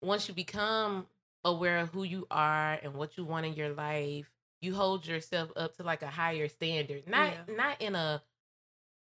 [0.02, 1.08] once you become
[1.44, 4.30] aware of who you are and what you want in your life,
[4.62, 7.08] you hold yourself up to like a higher standard.
[7.08, 7.56] Not Yeah.
[7.56, 8.22] not in a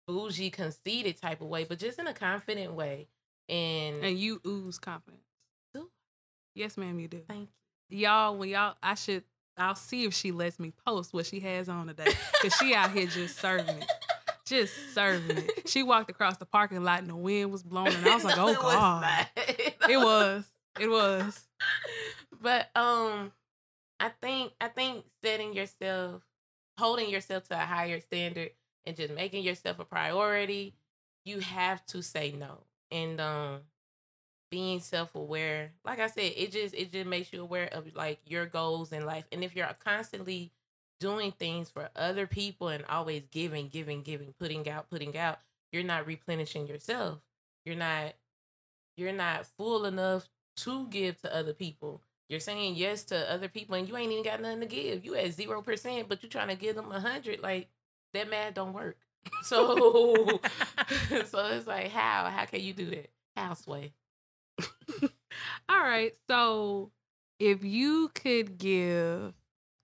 [0.06, 3.08] bougie, conceited type of way, but just in a confident way.
[3.48, 5.22] And, And you ooze confidence.
[5.74, 5.90] Do
[6.54, 7.22] Yes, ma'am, you do.
[7.28, 7.50] thank
[7.90, 9.24] Y'all, when y'all I should
[9.56, 12.12] I'll see if she lets me post what she has on today.
[12.42, 13.90] Cause she out here just serving it.
[14.46, 15.50] Just serving it.
[15.68, 18.36] She walked across the parking lot and the wind was blowing and I was like,
[18.36, 19.02] No, oh it God.
[19.02, 19.26] not.
[19.90, 20.44] It was.
[20.80, 21.46] It was.
[22.40, 23.32] but um
[23.98, 26.22] i think i think setting yourself
[26.78, 28.50] holding yourself to a higher standard
[28.86, 30.74] and just making yourself a priority
[31.24, 32.58] you have to say no
[32.92, 33.58] and um
[34.50, 38.46] being self-aware like i said it just it just makes you aware of like your
[38.46, 40.50] goals in life and if you're constantly
[41.00, 45.38] doing things for other people and always giving giving giving putting out putting out
[45.72, 47.20] you're not replenishing yourself
[47.64, 48.14] you're not
[48.96, 52.02] you're not full enough to give to other people.
[52.28, 55.04] You're saying yes to other people and you ain't even got nothing to give.
[55.04, 57.40] You at zero percent, but you're trying to give them a hundred.
[57.40, 57.68] Like
[58.12, 58.98] that math don't work.
[59.42, 60.40] So
[61.26, 62.30] so it's like how?
[62.34, 63.10] How can you do that?
[63.36, 63.92] Houseway.
[65.68, 66.14] All right.
[66.28, 66.90] So
[67.38, 69.34] if you could give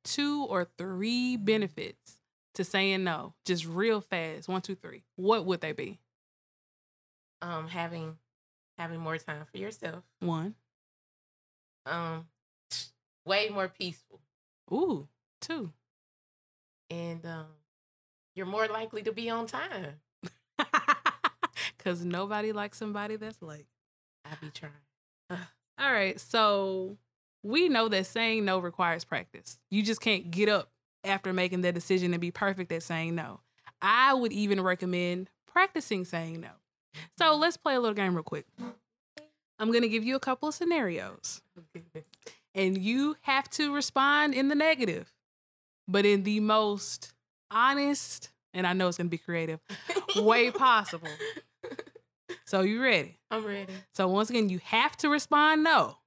[0.04, 2.18] two or three benefits
[2.54, 6.00] to saying no, just real fast, one, two, three, what would they be?
[7.42, 8.16] Um having
[8.78, 10.02] having more time for yourself.
[10.20, 10.54] One.
[11.86, 12.26] Um
[13.26, 14.20] way more peaceful.
[14.72, 15.08] Ooh,
[15.40, 15.72] two.
[16.90, 17.46] And um
[18.34, 20.00] you're more likely to be on time.
[21.76, 23.66] Because nobody likes somebody that's late.
[24.24, 24.72] I be trying.
[25.78, 26.18] All right.
[26.20, 26.96] So
[27.42, 29.58] we know that saying no requires practice.
[29.70, 30.70] You just can't get up
[31.04, 33.40] after making that decision and be perfect at saying no.
[33.82, 36.48] I would even recommend practicing saying no.
[37.18, 38.46] So let's play a little game real quick.
[39.58, 41.42] I'm going to give you a couple of scenarios,
[42.54, 45.12] and you have to respond in the negative,
[45.86, 47.12] but in the most
[47.50, 49.60] honest, and I know it's going to be creative,
[50.16, 51.08] way possible.
[52.44, 53.18] So you ready?
[53.30, 53.72] I'm ready.
[53.92, 55.98] So once again, you have to respond no.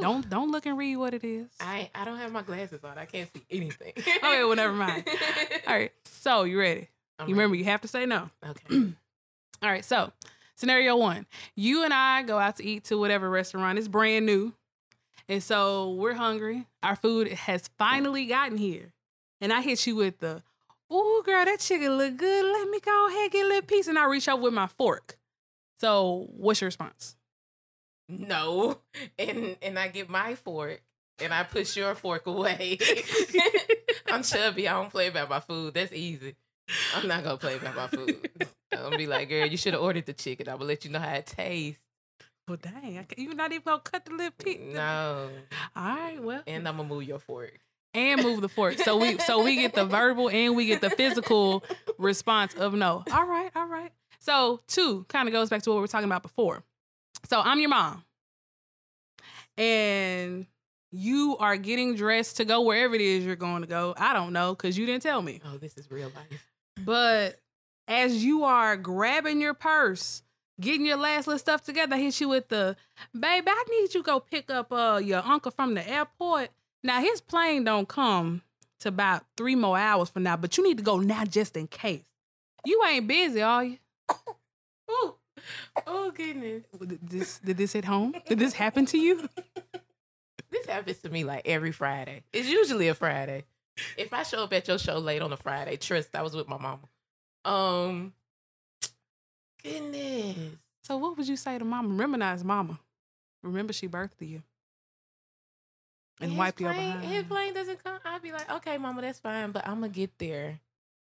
[0.00, 1.48] Don't don't look and read what it is.
[1.58, 2.96] I I don't have my glasses on.
[2.96, 3.92] I can't see anything.
[3.96, 5.04] Okay, well, never mind.
[5.66, 5.92] All right.
[6.04, 6.88] So you ready?
[7.18, 8.30] I'm you remember you have to say no.
[8.46, 8.76] Okay.
[9.62, 9.84] All right.
[9.84, 10.12] So
[10.54, 13.78] scenario one: you and I go out to eat to whatever restaurant.
[13.78, 14.52] It's brand new,
[15.28, 16.66] and so we're hungry.
[16.84, 18.92] Our food has finally gotten here,
[19.40, 20.42] and I hit you with the,
[20.92, 22.44] "Ooh, girl, that chicken look good.
[22.44, 24.68] Let me go ahead and get a little piece." And I reach out with my
[24.68, 25.18] fork.
[25.80, 27.16] So what's your response?
[28.08, 28.78] no,
[29.18, 30.82] and and I get my fork
[31.22, 32.78] and I push your fork away.
[34.10, 34.68] I'm chubby.
[34.68, 35.74] I don't play about my food.
[35.74, 36.34] That's easy.
[36.94, 38.28] I'm not gonna play about my food.
[38.72, 40.48] I'm gonna be like, girl, you should have ordered the chicken.
[40.48, 41.80] I'm gonna let you know how it tastes.
[42.48, 44.58] Well, dang, I can't, you're not even gonna cut the little piece.
[44.74, 45.28] No,
[45.76, 47.60] All right, well, and I'm gonna move your fork.
[47.94, 48.78] and move the fork.
[48.78, 51.62] So we so we get the verbal and we get the physical
[51.98, 53.04] response of no.
[53.12, 53.92] All right, all right.
[54.20, 56.62] So two kind of goes back to what we were talking about before.
[57.28, 58.04] So I'm your mom.
[59.56, 60.46] And
[60.92, 63.94] you are getting dressed to go wherever it is you're going to go.
[63.96, 65.40] I don't know because you didn't tell me.
[65.44, 66.46] Oh, this is real life.
[66.84, 67.40] But
[67.88, 70.22] as you are grabbing your purse,
[70.60, 72.76] getting your last little stuff together, I hit you with the
[73.18, 76.50] baby, I need you to go pick up uh your uncle from the airport.
[76.82, 78.42] Now his plane don't come
[78.80, 81.66] to about three more hours from now, but you need to go now just in
[81.66, 82.02] case.
[82.64, 83.78] You ain't busy, are you?
[85.92, 86.62] Oh, goodness.
[86.78, 88.14] Did this did this hit home?
[88.28, 89.28] Did this happen to you?
[90.50, 92.24] This happens to me like every Friday.
[92.32, 93.44] It's usually a Friday.
[93.96, 96.48] If I show up at your show late on a Friday, trust I was with
[96.48, 96.88] my mama.
[97.44, 98.12] Um,
[99.62, 100.36] goodness.
[100.82, 102.34] So what would you say to mama?
[102.34, 102.80] It's mama.
[103.44, 104.42] Remember she birthed you.
[106.20, 107.98] And His wipe your plane, His plane doesn't come.
[108.04, 110.58] I'd be like, okay, mama, that's fine, but I'm gonna get there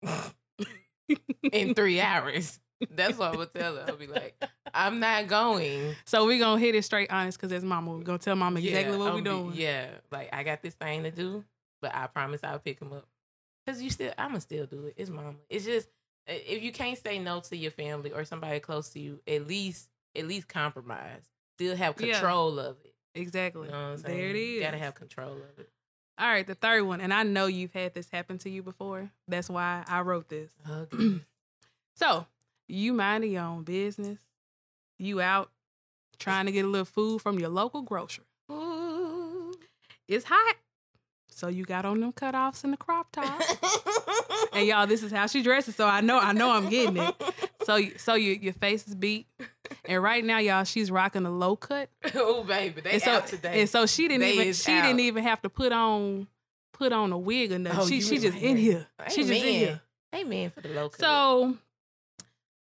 [1.51, 2.59] in three hours.
[2.89, 3.85] That's what I would tell her.
[3.87, 4.41] I'll be like,
[4.73, 5.95] I'm not going.
[6.05, 7.91] So we gonna hit it straight honest because it's mama.
[7.91, 9.53] We're gonna tell mama exactly Yeah, what we I'ma doing.
[9.55, 11.43] yeah, like I got this thing to do,
[11.81, 13.05] but I promise I'll pick him up.
[13.67, 14.95] Cause you still, I'ma still do it.
[14.97, 15.35] It's mama.
[15.49, 15.87] It's just
[16.27, 19.89] if you can't say no to your family or somebody close to you, at least
[20.15, 21.21] at least compromise.
[21.57, 22.13] Still have Yeah.
[22.13, 22.93] control of it.
[23.13, 23.67] Exactly.
[23.67, 24.55] You know what I'm there it is.
[24.55, 25.69] You gotta have control of it.
[26.17, 29.09] All right, the third one, and I know you've had this happen to you before.
[29.27, 30.51] That's why I wrote this.
[30.69, 31.21] Oh, goodness.
[31.95, 32.25] So
[32.71, 34.17] you minding your own business.
[34.97, 35.49] You out
[36.19, 38.25] trying to get a little food from your local grocery.
[38.51, 39.53] Ooh.
[40.07, 40.55] It's hot.
[41.33, 43.41] So you got on them cutoffs and the crop top.
[44.53, 45.75] and y'all, this is how she dresses.
[45.75, 47.15] So I know, I know I'm getting it.
[47.63, 49.27] So, so your your face is beat,
[49.85, 51.89] and right now, y'all, she's rocking a low cut.
[52.15, 53.61] oh baby, they and so, out today.
[53.61, 54.81] and so she didn't They even she out.
[54.83, 56.27] didn't even have to put on
[56.73, 57.79] put on a wig or nothing.
[57.79, 58.87] Oh, she you she just in here.
[58.99, 59.09] here.
[59.09, 59.81] She just in here.
[60.13, 60.97] Amen for the local.
[60.99, 61.57] So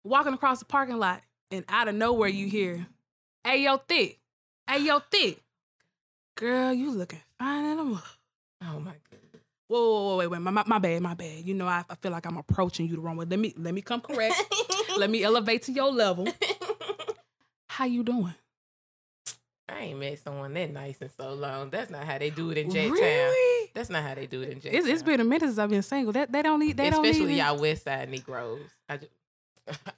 [0.08, 2.88] walking across the parking lot, and out of nowhere you hear,
[3.44, 4.20] "Hey yo, thick,
[4.70, 5.42] hey yo, thick,
[6.36, 8.04] girl, you looking fine in a mother."
[8.64, 9.20] oh my god!
[9.68, 11.44] Whoa, whoa, whoa, wait, wait, my, my, my bad, my bad.
[11.46, 13.26] You know, I, I feel like I'm approaching you the wrong way.
[13.26, 14.36] Let me let me come correct.
[14.98, 16.28] let me elevate to your level.
[17.68, 18.34] How you doing?
[19.70, 21.70] I ain't met someone that nice in so long.
[21.70, 22.94] That's not how they do it in J Town.
[22.94, 23.70] Really?
[23.76, 25.70] That's not how they do it in J It's, it's been a minute since I've
[25.70, 26.14] been single.
[26.14, 26.78] That they don't need.
[26.78, 27.46] They don't Especially even.
[27.46, 28.62] y'all West Side Negroes.
[28.88, 29.12] I just,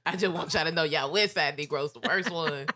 [0.05, 2.67] I just want y'all to know y'all West Side Negroes the worst one.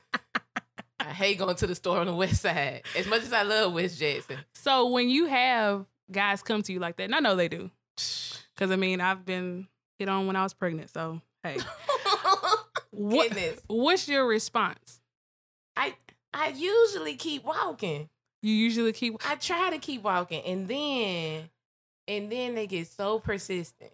[0.99, 2.83] I hate going to the store on the West Side.
[2.97, 4.37] As much as I love West Jackson.
[4.53, 7.69] So when you have guys come to you like that, and I know they do,
[7.95, 9.67] because I mean I've been
[9.99, 10.89] hit on when I was pregnant.
[10.91, 11.57] So hey,
[12.91, 13.59] what, Goodness.
[13.67, 15.01] what's your response?
[15.75, 15.95] I
[16.33, 18.09] I usually keep walking.
[18.41, 19.15] You usually keep.
[19.29, 21.49] I try to keep walking, and then
[22.07, 23.91] and then they get so persistent,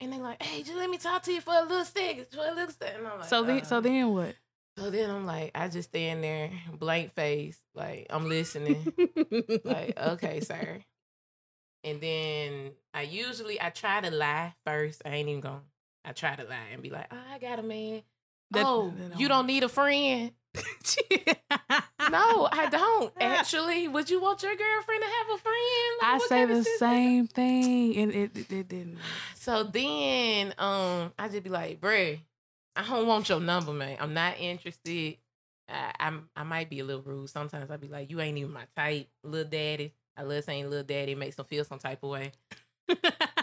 [0.00, 2.38] and they're like, "Hey, just let me talk to you for a little second, for
[2.46, 4.34] a little second." And I'm like, So then, so "Uh." then what?
[4.76, 8.92] so then I'm like, I just stand there, blank face, like I'm listening,
[9.64, 10.80] like okay, sir.
[11.84, 15.02] And then I usually I try to lie first.
[15.04, 15.56] I ain't even going.
[15.60, 18.02] to I try to lie and be like, oh, I got a man.
[18.50, 20.32] That- oh, that you don't need a friend.
[22.10, 23.12] No, I don't.
[23.20, 26.02] Actually, would you want your girlfriend to have a friend?
[26.02, 28.98] Like, I say the same thing, and it, it, it didn't.
[29.34, 32.18] So then, um, I just be like, bruh,
[32.76, 33.96] I don't want your number, man.
[34.00, 35.16] I'm not interested.
[35.68, 37.30] I, I'm, I might be a little rude.
[37.30, 39.92] Sometimes I'd be like, you ain't even my type, little daddy.
[40.16, 41.12] I love saying little daddy.
[41.12, 42.32] It makes them feel some type of way.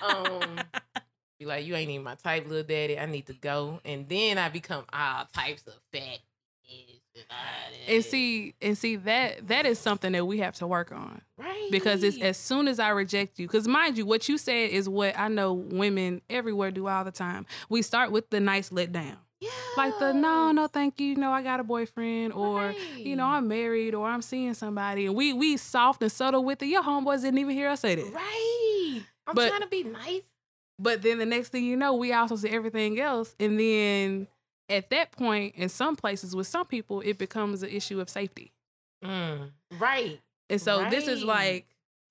[0.02, 0.62] Um,
[1.40, 2.98] be like, you ain't even my type, little daddy.
[2.98, 3.82] I need to go.
[3.84, 6.20] And then I become all types of fat.
[6.64, 7.01] that.
[7.88, 11.22] And see, and see that that is something that we have to work on.
[11.38, 11.68] right?
[11.72, 14.88] because it's as soon as I reject you, because mind you, what you said is
[14.90, 17.46] what I know women everywhere do all the time.
[17.70, 19.50] We start with the nice let down, yeah.
[19.78, 23.48] like the no, no, thank you, no, I got a boyfriend, or you know, I'm
[23.48, 26.68] married, or I'm seeing somebody, and we we soft and subtle with it.
[26.68, 29.02] Your homeboys didn't even hear us say that, Right.
[29.28, 30.24] I'm But- trying to be nice.
[30.80, 34.28] but then the next thing you know, we also say everything else, and then
[34.72, 38.52] at that point, in some places with some people, it becomes an issue of safety.
[39.04, 40.20] Mm, right.
[40.50, 41.66] And so this is like,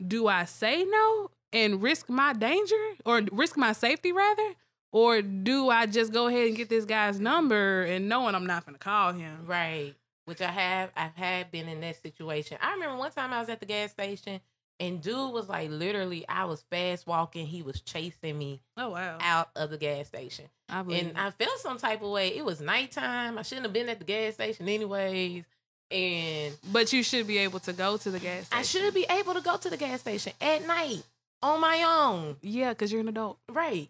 [0.05, 4.55] do I say no and risk my danger or risk my safety rather?
[4.93, 8.67] Or do I just go ahead and get this guy's number and knowing I'm not
[8.67, 9.47] gonna call him?
[9.47, 9.95] Right.
[10.25, 12.59] Which I have I've had been in that situation.
[12.61, 14.41] I remember one time I was at the gas station
[14.81, 19.19] and dude was like literally I was fast walking, he was chasing me Oh wow.
[19.21, 20.47] out of the gas station.
[20.69, 22.35] I And I felt some type of way.
[22.37, 23.39] It was nighttime.
[23.39, 25.45] I shouldn't have been at the gas station anyways.
[25.93, 28.59] And but you should be able to go to the gas station.
[28.59, 31.03] I should be able to go to the gas station at night
[31.43, 32.37] on my own.
[32.43, 33.39] Yeah, because you're an adult.
[33.49, 33.89] Right.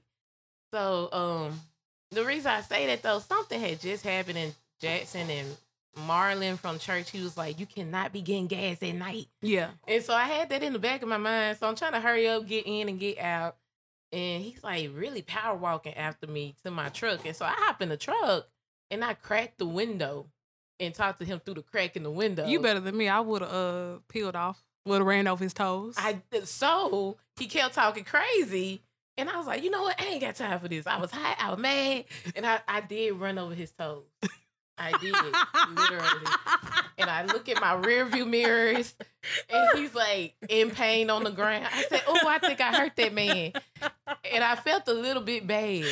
[0.73, 1.61] So, um,
[2.11, 5.49] the reason I say that though, something had just happened in Jackson and
[5.97, 7.11] Marlon from church.
[7.11, 9.70] He was like, "You cannot be getting gas at night," Yeah.
[9.88, 11.59] and so I had that in the back of my mind.
[11.59, 13.57] So I'm trying to hurry up, get in, and get out.
[14.12, 17.80] And he's like really power walking after me to my truck, and so I hop
[17.82, 18.49] in the truck
[18.91, 20.26] and I crack the window
[20.80, 22.47] and talk to him through the crack in the window.
[22.47, 23.09] You better than me.
[23.09, 24.61] I would have uh peeled off.
[24.86, 25.95] Would have ran off his toes.
[25.99, 28.82] I so he kept talking crazy,
[29.16, 30.01] and I was like, you know what?
[30.01, 30.86] I ain't got time for this.
[30.86, 34.05] I was hot, I was mad, and I I did run over his toes.
[34.81, 36.26] I did literally,
[36.99, 38.95] and I look at my rear view mirrors,
[39.53, 41.68] and he's like in pain on the ground.
[41.70, 43.53] I said, "Oh, I think I hurt that man,"
[44.33, 45.85] and I felt a little bit bad,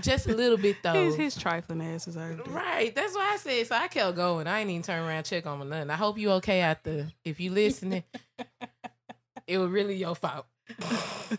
[0.00, 0.92] just a little bit though.
[0.92, 2.46] his, his trifling ass is hurt.
[2.48, 3.66] Right, that's why I said.
[3.66, 4.46] So I kept going.
[4.46, 5.90] I ain't even turn around check on him nothing.
[5.90, 7.08] I hope you okay out there.
[7.24, 8.04] If you listening,
[9.46, 10.46] it was really your fault.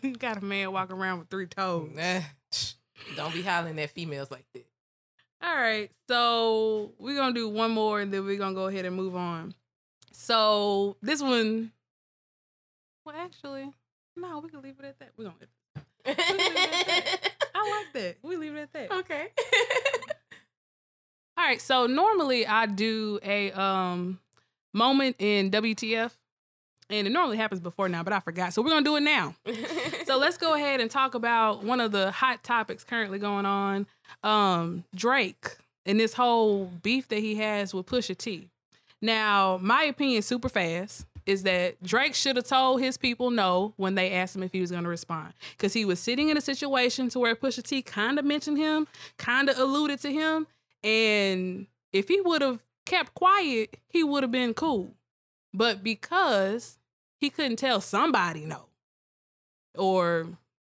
[0.01, 1.91] You got a man walking around with three toes.
[1.93, 2.21] Nah,
[3.15, 4.65] don't be hollering at females like that.
[5.43, 8.95] All right, so we're gonna do one more, and then we're gonna go ahead and
[8.95, 9.53] move on.
[10.13, 11.73] So this one,
[13.05, 13.69] well, actually,
[14.15, 15.09] no, we can leave it at that.
[15.17, 15.35] We're gonna.
[17.55, 18.17] I like that.
[18.23, 18.91] We leave it at that.
[18.91, 19.27] okay.
[21.37, 24.19] All right, so normally I do a um
[24.73, 26.11] moment in WTF,
[26.89, 28.53] and it normally happens before now, but I forgot.
[28.53, 29.35] So we're gonna do it now.
[30.05, 33.87] So let's go ahead and talk about one of the hot topics currently going on.
[34.21, 35.55] Um, Drake
[35.85, 38.49] and this whole beef that he has with Pusha T.
[39.01, 43.95] Now, my opinion, super fast, is that Drake should have told his people no when
[43.95, 46.41] they asked him if he was going to respond, because he was sitting in a
[46.41, 50.47] situation to where Pusha T kind of mentioned him, kind of alluded to him,
[50.83, 54.93] and if he would have kept quiet, he would have been cool.
[55.53, 56.77] But because
[57.19, 58.65] he couldn't tell somebody no,
[59.77, 60.27] or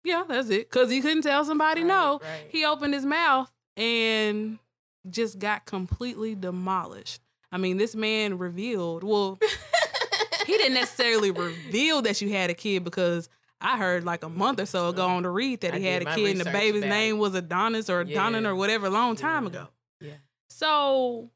[0.03, 2.47] yeah, that's it, because he couldn't tell somebody no, Right, right.
[2.49, 4.59] he opened his mouth and
[5.09, 7.21] just got completely demolished.
[7.51, 9.39] I mean, this man revealed, well,
[10.45, 13.27] he didn't necessarily reveal that you had a kid because
[13.61, 16.03] I heard like a month or so ago on the read that I he had
[16.03, 18.49] a kid and the baby's about name was Adonis or Adonin Yeah.
[18.49, 19.49] or whatever a long time Yeah.
[19.49, 19.67] ago.
[19.99, 20.13] Yeah.
[20.49, 21.29] So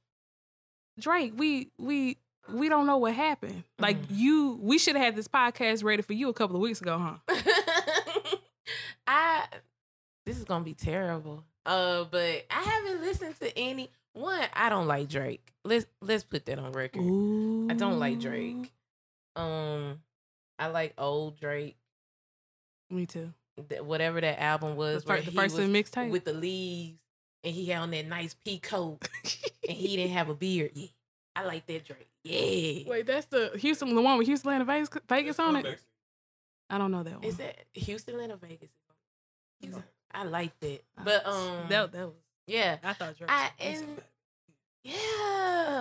[0.99, 2.17] Drake, we we
[2.51, 3.63] we don't know what happened.
[3.79, 4.05] Like Mhm.
[4.11, 6.97] you we should have had this podcast ready for you a couple of weeks ago,
[6.97, 7.35] huh?
[9.07, 9.45] I
[10.25, 11.43] this is gonna be terrible.
[11.65, 14.47] Uh, but I haven't listened to any one.
[14.53, 15.53] I don't like Drake.
[15.65, 17.01] Let's let's put that on record.
[17.01, 17.67] Ooh.
[17.69, 18.71] I don't like Drake.
[19.35, 20.01] Um,
[20.59, 21.75] I like old Drake.
[22.89, 23.33] Me too.
[23.69, 26.09] That whatever that album was, fir- where the he first was mixtape.
[26.11, 26.97] with the leaves,
[27.43, 28.99] and he had on that nice pea coat,
[29.67, 30.71] and he didn't have a beard.
[30.73, 30.87] Yeah,
[31.35, 32.07] I like that Drake.
[32.23, 35.79] Yeah, Wait, that's the Houston, the one with Houston, Atlanta, Vegas, Vegas on it.
[36.69, 37.23] I don't know that one.
[37.23, 38.69] is that Houston, Atlanta, Vegas?
[39.61, 39.83] Houston.
[40.11, 42.15] I like that, but um, that that was.
[42.47, 43.29] yeah, I thought Drake.
[43.31, 44.01] I- was and-
[44.83, 44.93] Yeah,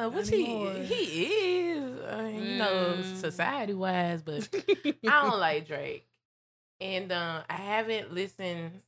[0.03, 0.44] Not what's he?
[0.84, 1.24] He
[1.70, 3.16] is, I mean, you know, Mm.
[3.20, 6.07] society wise, but I don't like Drake,
[6.80, 8.80] and uh, I haven't listened.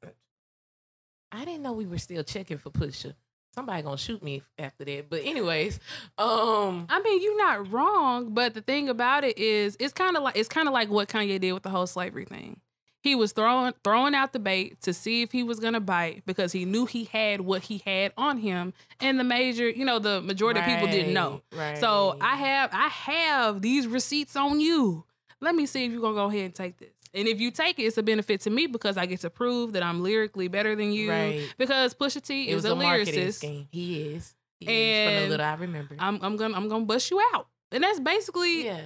[1.33, 3.15] I didn't know we were still checking for Pusha.
[3.55, 5.09] Somebody gonna shoot me after that.
[5.09, 5.79] But anyways,
[6.19, 10.25] um, I mean, you're not wrong, but the thing about it is, it's kind of
[10.25, 12.61] like it's kind of like what Kanye did with the whole slavery thing.
[13.01, 16.51] He was throwing throwing out the bait to see if he was gonna bite because
[16.51, 20.21] he knew he had what he had on him, and the major, you know, the
[20.21, 21.43] majority of people didn't know.
[21.57, 21.79] Right.
[21.79, 25.05] So I have I have these receipts on you.
[25.41, 26.89] Let me see if you're gonna go ahead and take this.
[27.15, 29.73] And if you take it, it's a benefit to me because I get to prove
[29.75, 31.11] that I'm lyrically better than you.
[31.11, 31.49] Right.
[31.57, 33.35] Because Pusha T It is a a lyricist.
[33.35, 33.69] scheme.
[33.71, 34.35] He is.
[34.61, 34.75] He is from
[35.15, 35.97] And the little I remember.
[35.99, 37.47] I'm I'm gonna I'm gonna bust you out.
[37.71, 38.81] And that's basically yeah.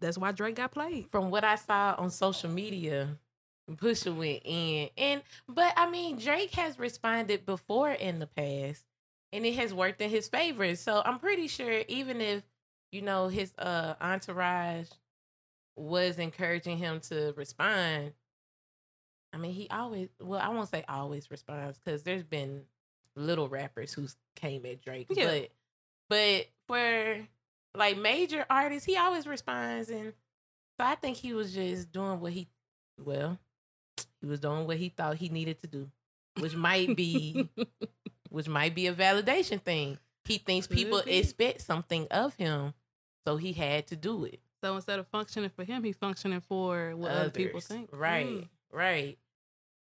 [0.00, 1.08] that's why Drake got played.
[1.10, 3.16] from what I saw on social media,
[3.70, 8.84] Pusha went in, and but I mean Drake has responded before in the past,
[9.32, 10.74] and it has worked in his favor.
[10.76, 12.42] So I'm pretty sure even if
[12.92, 14.88] you know his uh entourage
[15.76, 18.12] was encouraging him to respond,
[19.32, 22.62] I mean he always well I won't say always responds because there's been
[23.14, 25.26] little rappers who came at Drake, Yeah.
[25.26, 25.50] but
[26.08, 27.26] but for
[27.74, 30.12] like major artists, he always responds and.
[30.78, 32.48] So I think he was just doing what he,
[33.02, 33.38] well,
[34.20, 35.90] he was doing what he thought he needed to do,
[36.38, 37.48] which might be,
[38.28, 39.96] which might be a validation thing.
[40.26, 42.74] He thinks people expect something of him,
[43.26, 44.38] so he had to do it.
[44.66, 47.88] So instead of functioning for him, he's functioning for what other people think.
[47.92, 48.48] Right, Mm.
[48.72, 49.18] right.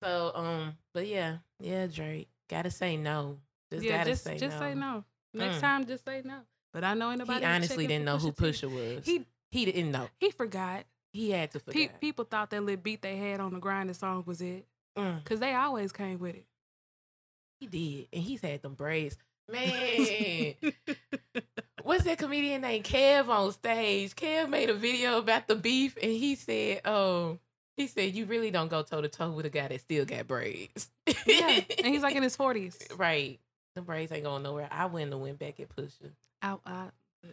[0.01, 3.39] So, um, but yeah, yeah, Drake, gotta say no.
[3.71, 4.65] Just yeah, gotta just say just no.
[4.65, 5.03] say no.
[5.33, 5.61] Next Mm.
[5.61, 6.39] time, just say no.
[6.71, 7.39] But I know ain't nobody.
[7.41, 8.41] He honestly didn't know who T.
[8.43, 9.05] Pusha was.
[9.05, 10.07] He he didn't know.
[10.19, 10.85] he forgot.
[11.11, 11.99] He had to Pe- forget.
[12.01, 14.65] people thought that little beat they had on the grinding song was it,
[14.97, 15.23] Mm.
[15.25, 16.45] cause they always came with it.
[17.59, 19.17] He did, and he's had them braids.
[19.51, 20.53] Man,
[21.89, 24.15] what's that comedian named Kev on stage?
[24.15, 27.39] Kev made a video about the beef, and he said, "Oh,
[27.77, 30.27] he said you really don't go toe to toe with a guy that still got
[30.27, 30.91] braids."
[31.25, 32.77] yeah, and he's like in his forties.
[32.95, 33.39] right.
[33.75, 34.67] The braids ain't going nowhere.
[34.71, 36.11] I wouldn't have went back at Pusha.
[36.41, 36.85] I, I,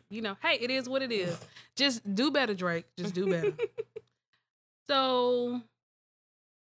[0.09, 1.39] you know, hey, it is what it is.
[1.77, 2.87] Just do better, Drake.
[2.99, 3.53] Just do better.
[4.89, 5.61] so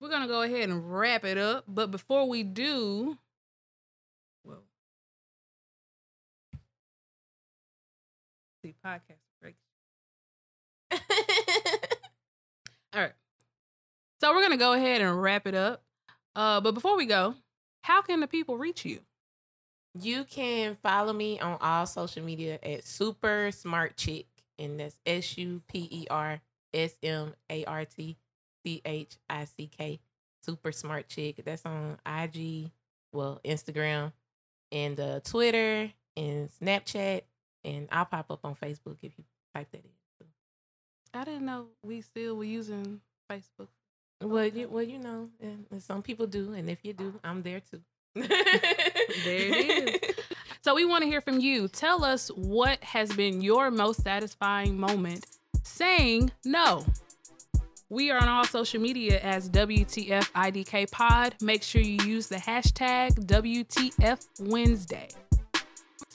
[0.00, 1.64] we're gonna go ahead and wrap it up.
[1.68, 3.18] But before we do,
[8.64, 9.56] see podcast break.
[12.94, 13.12] All right.
[14.20, 15.82] So we're gonna go ahead and wrap it up.
[16.34, 17.34] Uh, but before we go,
[17.82, 19.00] how can the people reach you?
[20.00, 24.26] You can follow me on all social media at Super Smart Chick,
[24.58, 26.40] and that's S U P E R
[26.72, 28.16] S M A R T
[28.64, 30.00] C H I C K.
[30.42, 31.42] Super Smart Chick.
[31.44, 32.70] That's on IG,
[33.12, 34.12] well, Instagram,
[34.72, 37.22] and uh, Twitter, and Snapchat,
[37.64, 39.90] and I'll pop up on Facebook if you type that in.
[41.12, 43.00] I didn't know we still were using
[43.30, 43.68] Facebook.
[44.20, 47.42] Oh, well, you, well, you know, and some people do, and if you do, I'm
[47.42, 47.80] there too.
[48.14, 48.26] there
[49.24, 50.14] it is.
[50.62, 51.68] So we want to hear from you.
[51.68, 55.26] Tell us what has been your most satisfying moment
[55.62, 56.86] saying no.
[57.90, 61.34] We are on all social media as WTF IDK Pod.
[61.42, 65.08] Make sure you use the hashtag WTF Wednesday.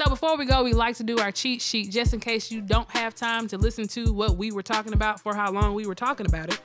[0.02, 2.62] So before we go, we like to do our cheat sheet just in case you
[2.62, 5.86] don't have time to listen to what we were talking about for how long we
[5.86, 6.62] were talking about it.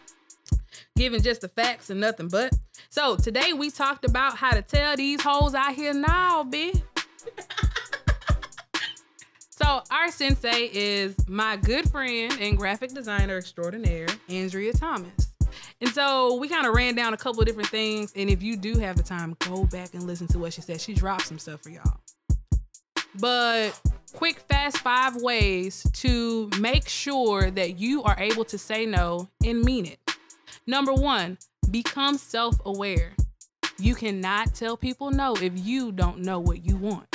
[0.96, 2.54] Giving just the facts and nothing but.
[2.90, 6.82] So today we talked about how to tell these hoes out here now, bitch.
[9.56, 15.32] So our sensei is my good friend and graphic designer extraordinaire, Andrea Thomas.
[15.80, 18.12] And so we kind of ran down a couple of different things.
[18.16, 20.80] And if you do have the time, go back and listen to what she said.
[20.80, 22.00] She dropped some stuff for y'all.
[23.18, 23.80] But
[24.12, 29.62] quick, fast five ways to make sure that you are able to say no and
[29.62, 29.98] mean it.
[30.66, 31.38] Number one,
[31.70, 33.12] become self aware.
[33.78, 37.06] You cannot tell people no if you don't know what you want.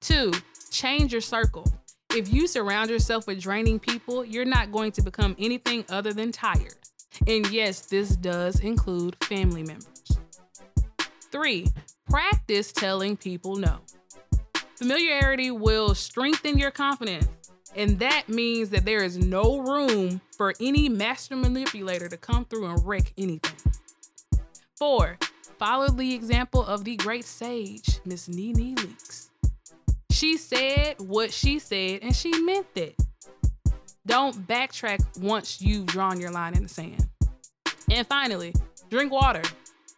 [0.00, 0.32] Two,
[0.70, 1.66] change your circle.
[2.14, 6.32] If you surround yourself with draining people, you're not going to become anything other than
[6.32, 6.76] tired.
[7.26, 10.18] And yes, this does include family members.
[11.32, 11.68] Three,
[12.08, 13.80] practice telling people no.
[14.76, 17.28] Familiarity will strengthen your confidence,
[17.74, 22.66] and that means that there is no room for any master manipulator to come through
[22.66, 23.72] and wreck anything.
[24.76, 25.16] Four,
[25.58, 29.30] follow the example of the great sage, Miss Nene Leakes.
[30.10, 32.96] She said what she said, and she meant it.
[34.06, 37.08] Don't backtrack once you've drawn your line in the sand.
[37.90, 38.54] And finally,
[38.90, 39.42] drink water.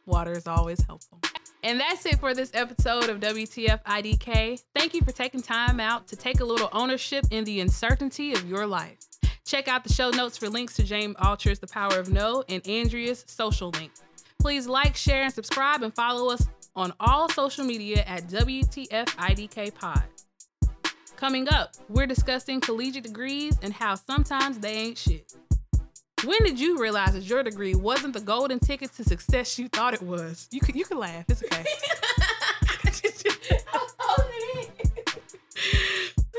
[0.07, 1.18] Water is always helpful.
[1.69, 4.62] And that's it for this episode of WTF IDK.
[4.75, 8.49] Thank you for taking time out to take a little ownership in the uncertainty of
[8.49, 8.97] your life.
[9.45, 12.66] Check out the show notes for links to James Altucher's The Power of No and
[12.66, 13.93] Andrea's social link.
[14.39, 19.75] Please like, share, and subscribe and follow us on all social media at WTF IDK
[19.75, 20.05] Pod.
[21.16, 25.35] Coming up, we're discussing collegiate degrees and how sometimes they ain't shit.
[26.25, 29.95] When did you realize that your degree wasn't the golden ticket to success you thought
[29.95, 30.49] it was?
[30.51, 31.25] You can you can laugh.
[31.29, 31.64] It's okay.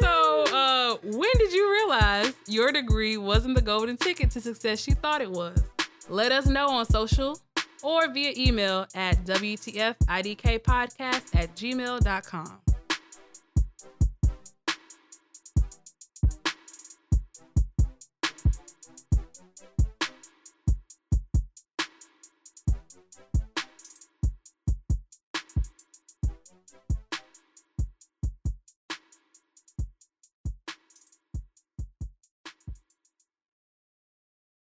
[0.02, 4.96] so, uh, when did you realize your degree wasn't the golden ticket to success you
[4.96, 5.64] thought it was?
[6.10, 7.40] Let us know on social
[7.82, 12.60] or via email at WTFIDKpodcast at gmail.com.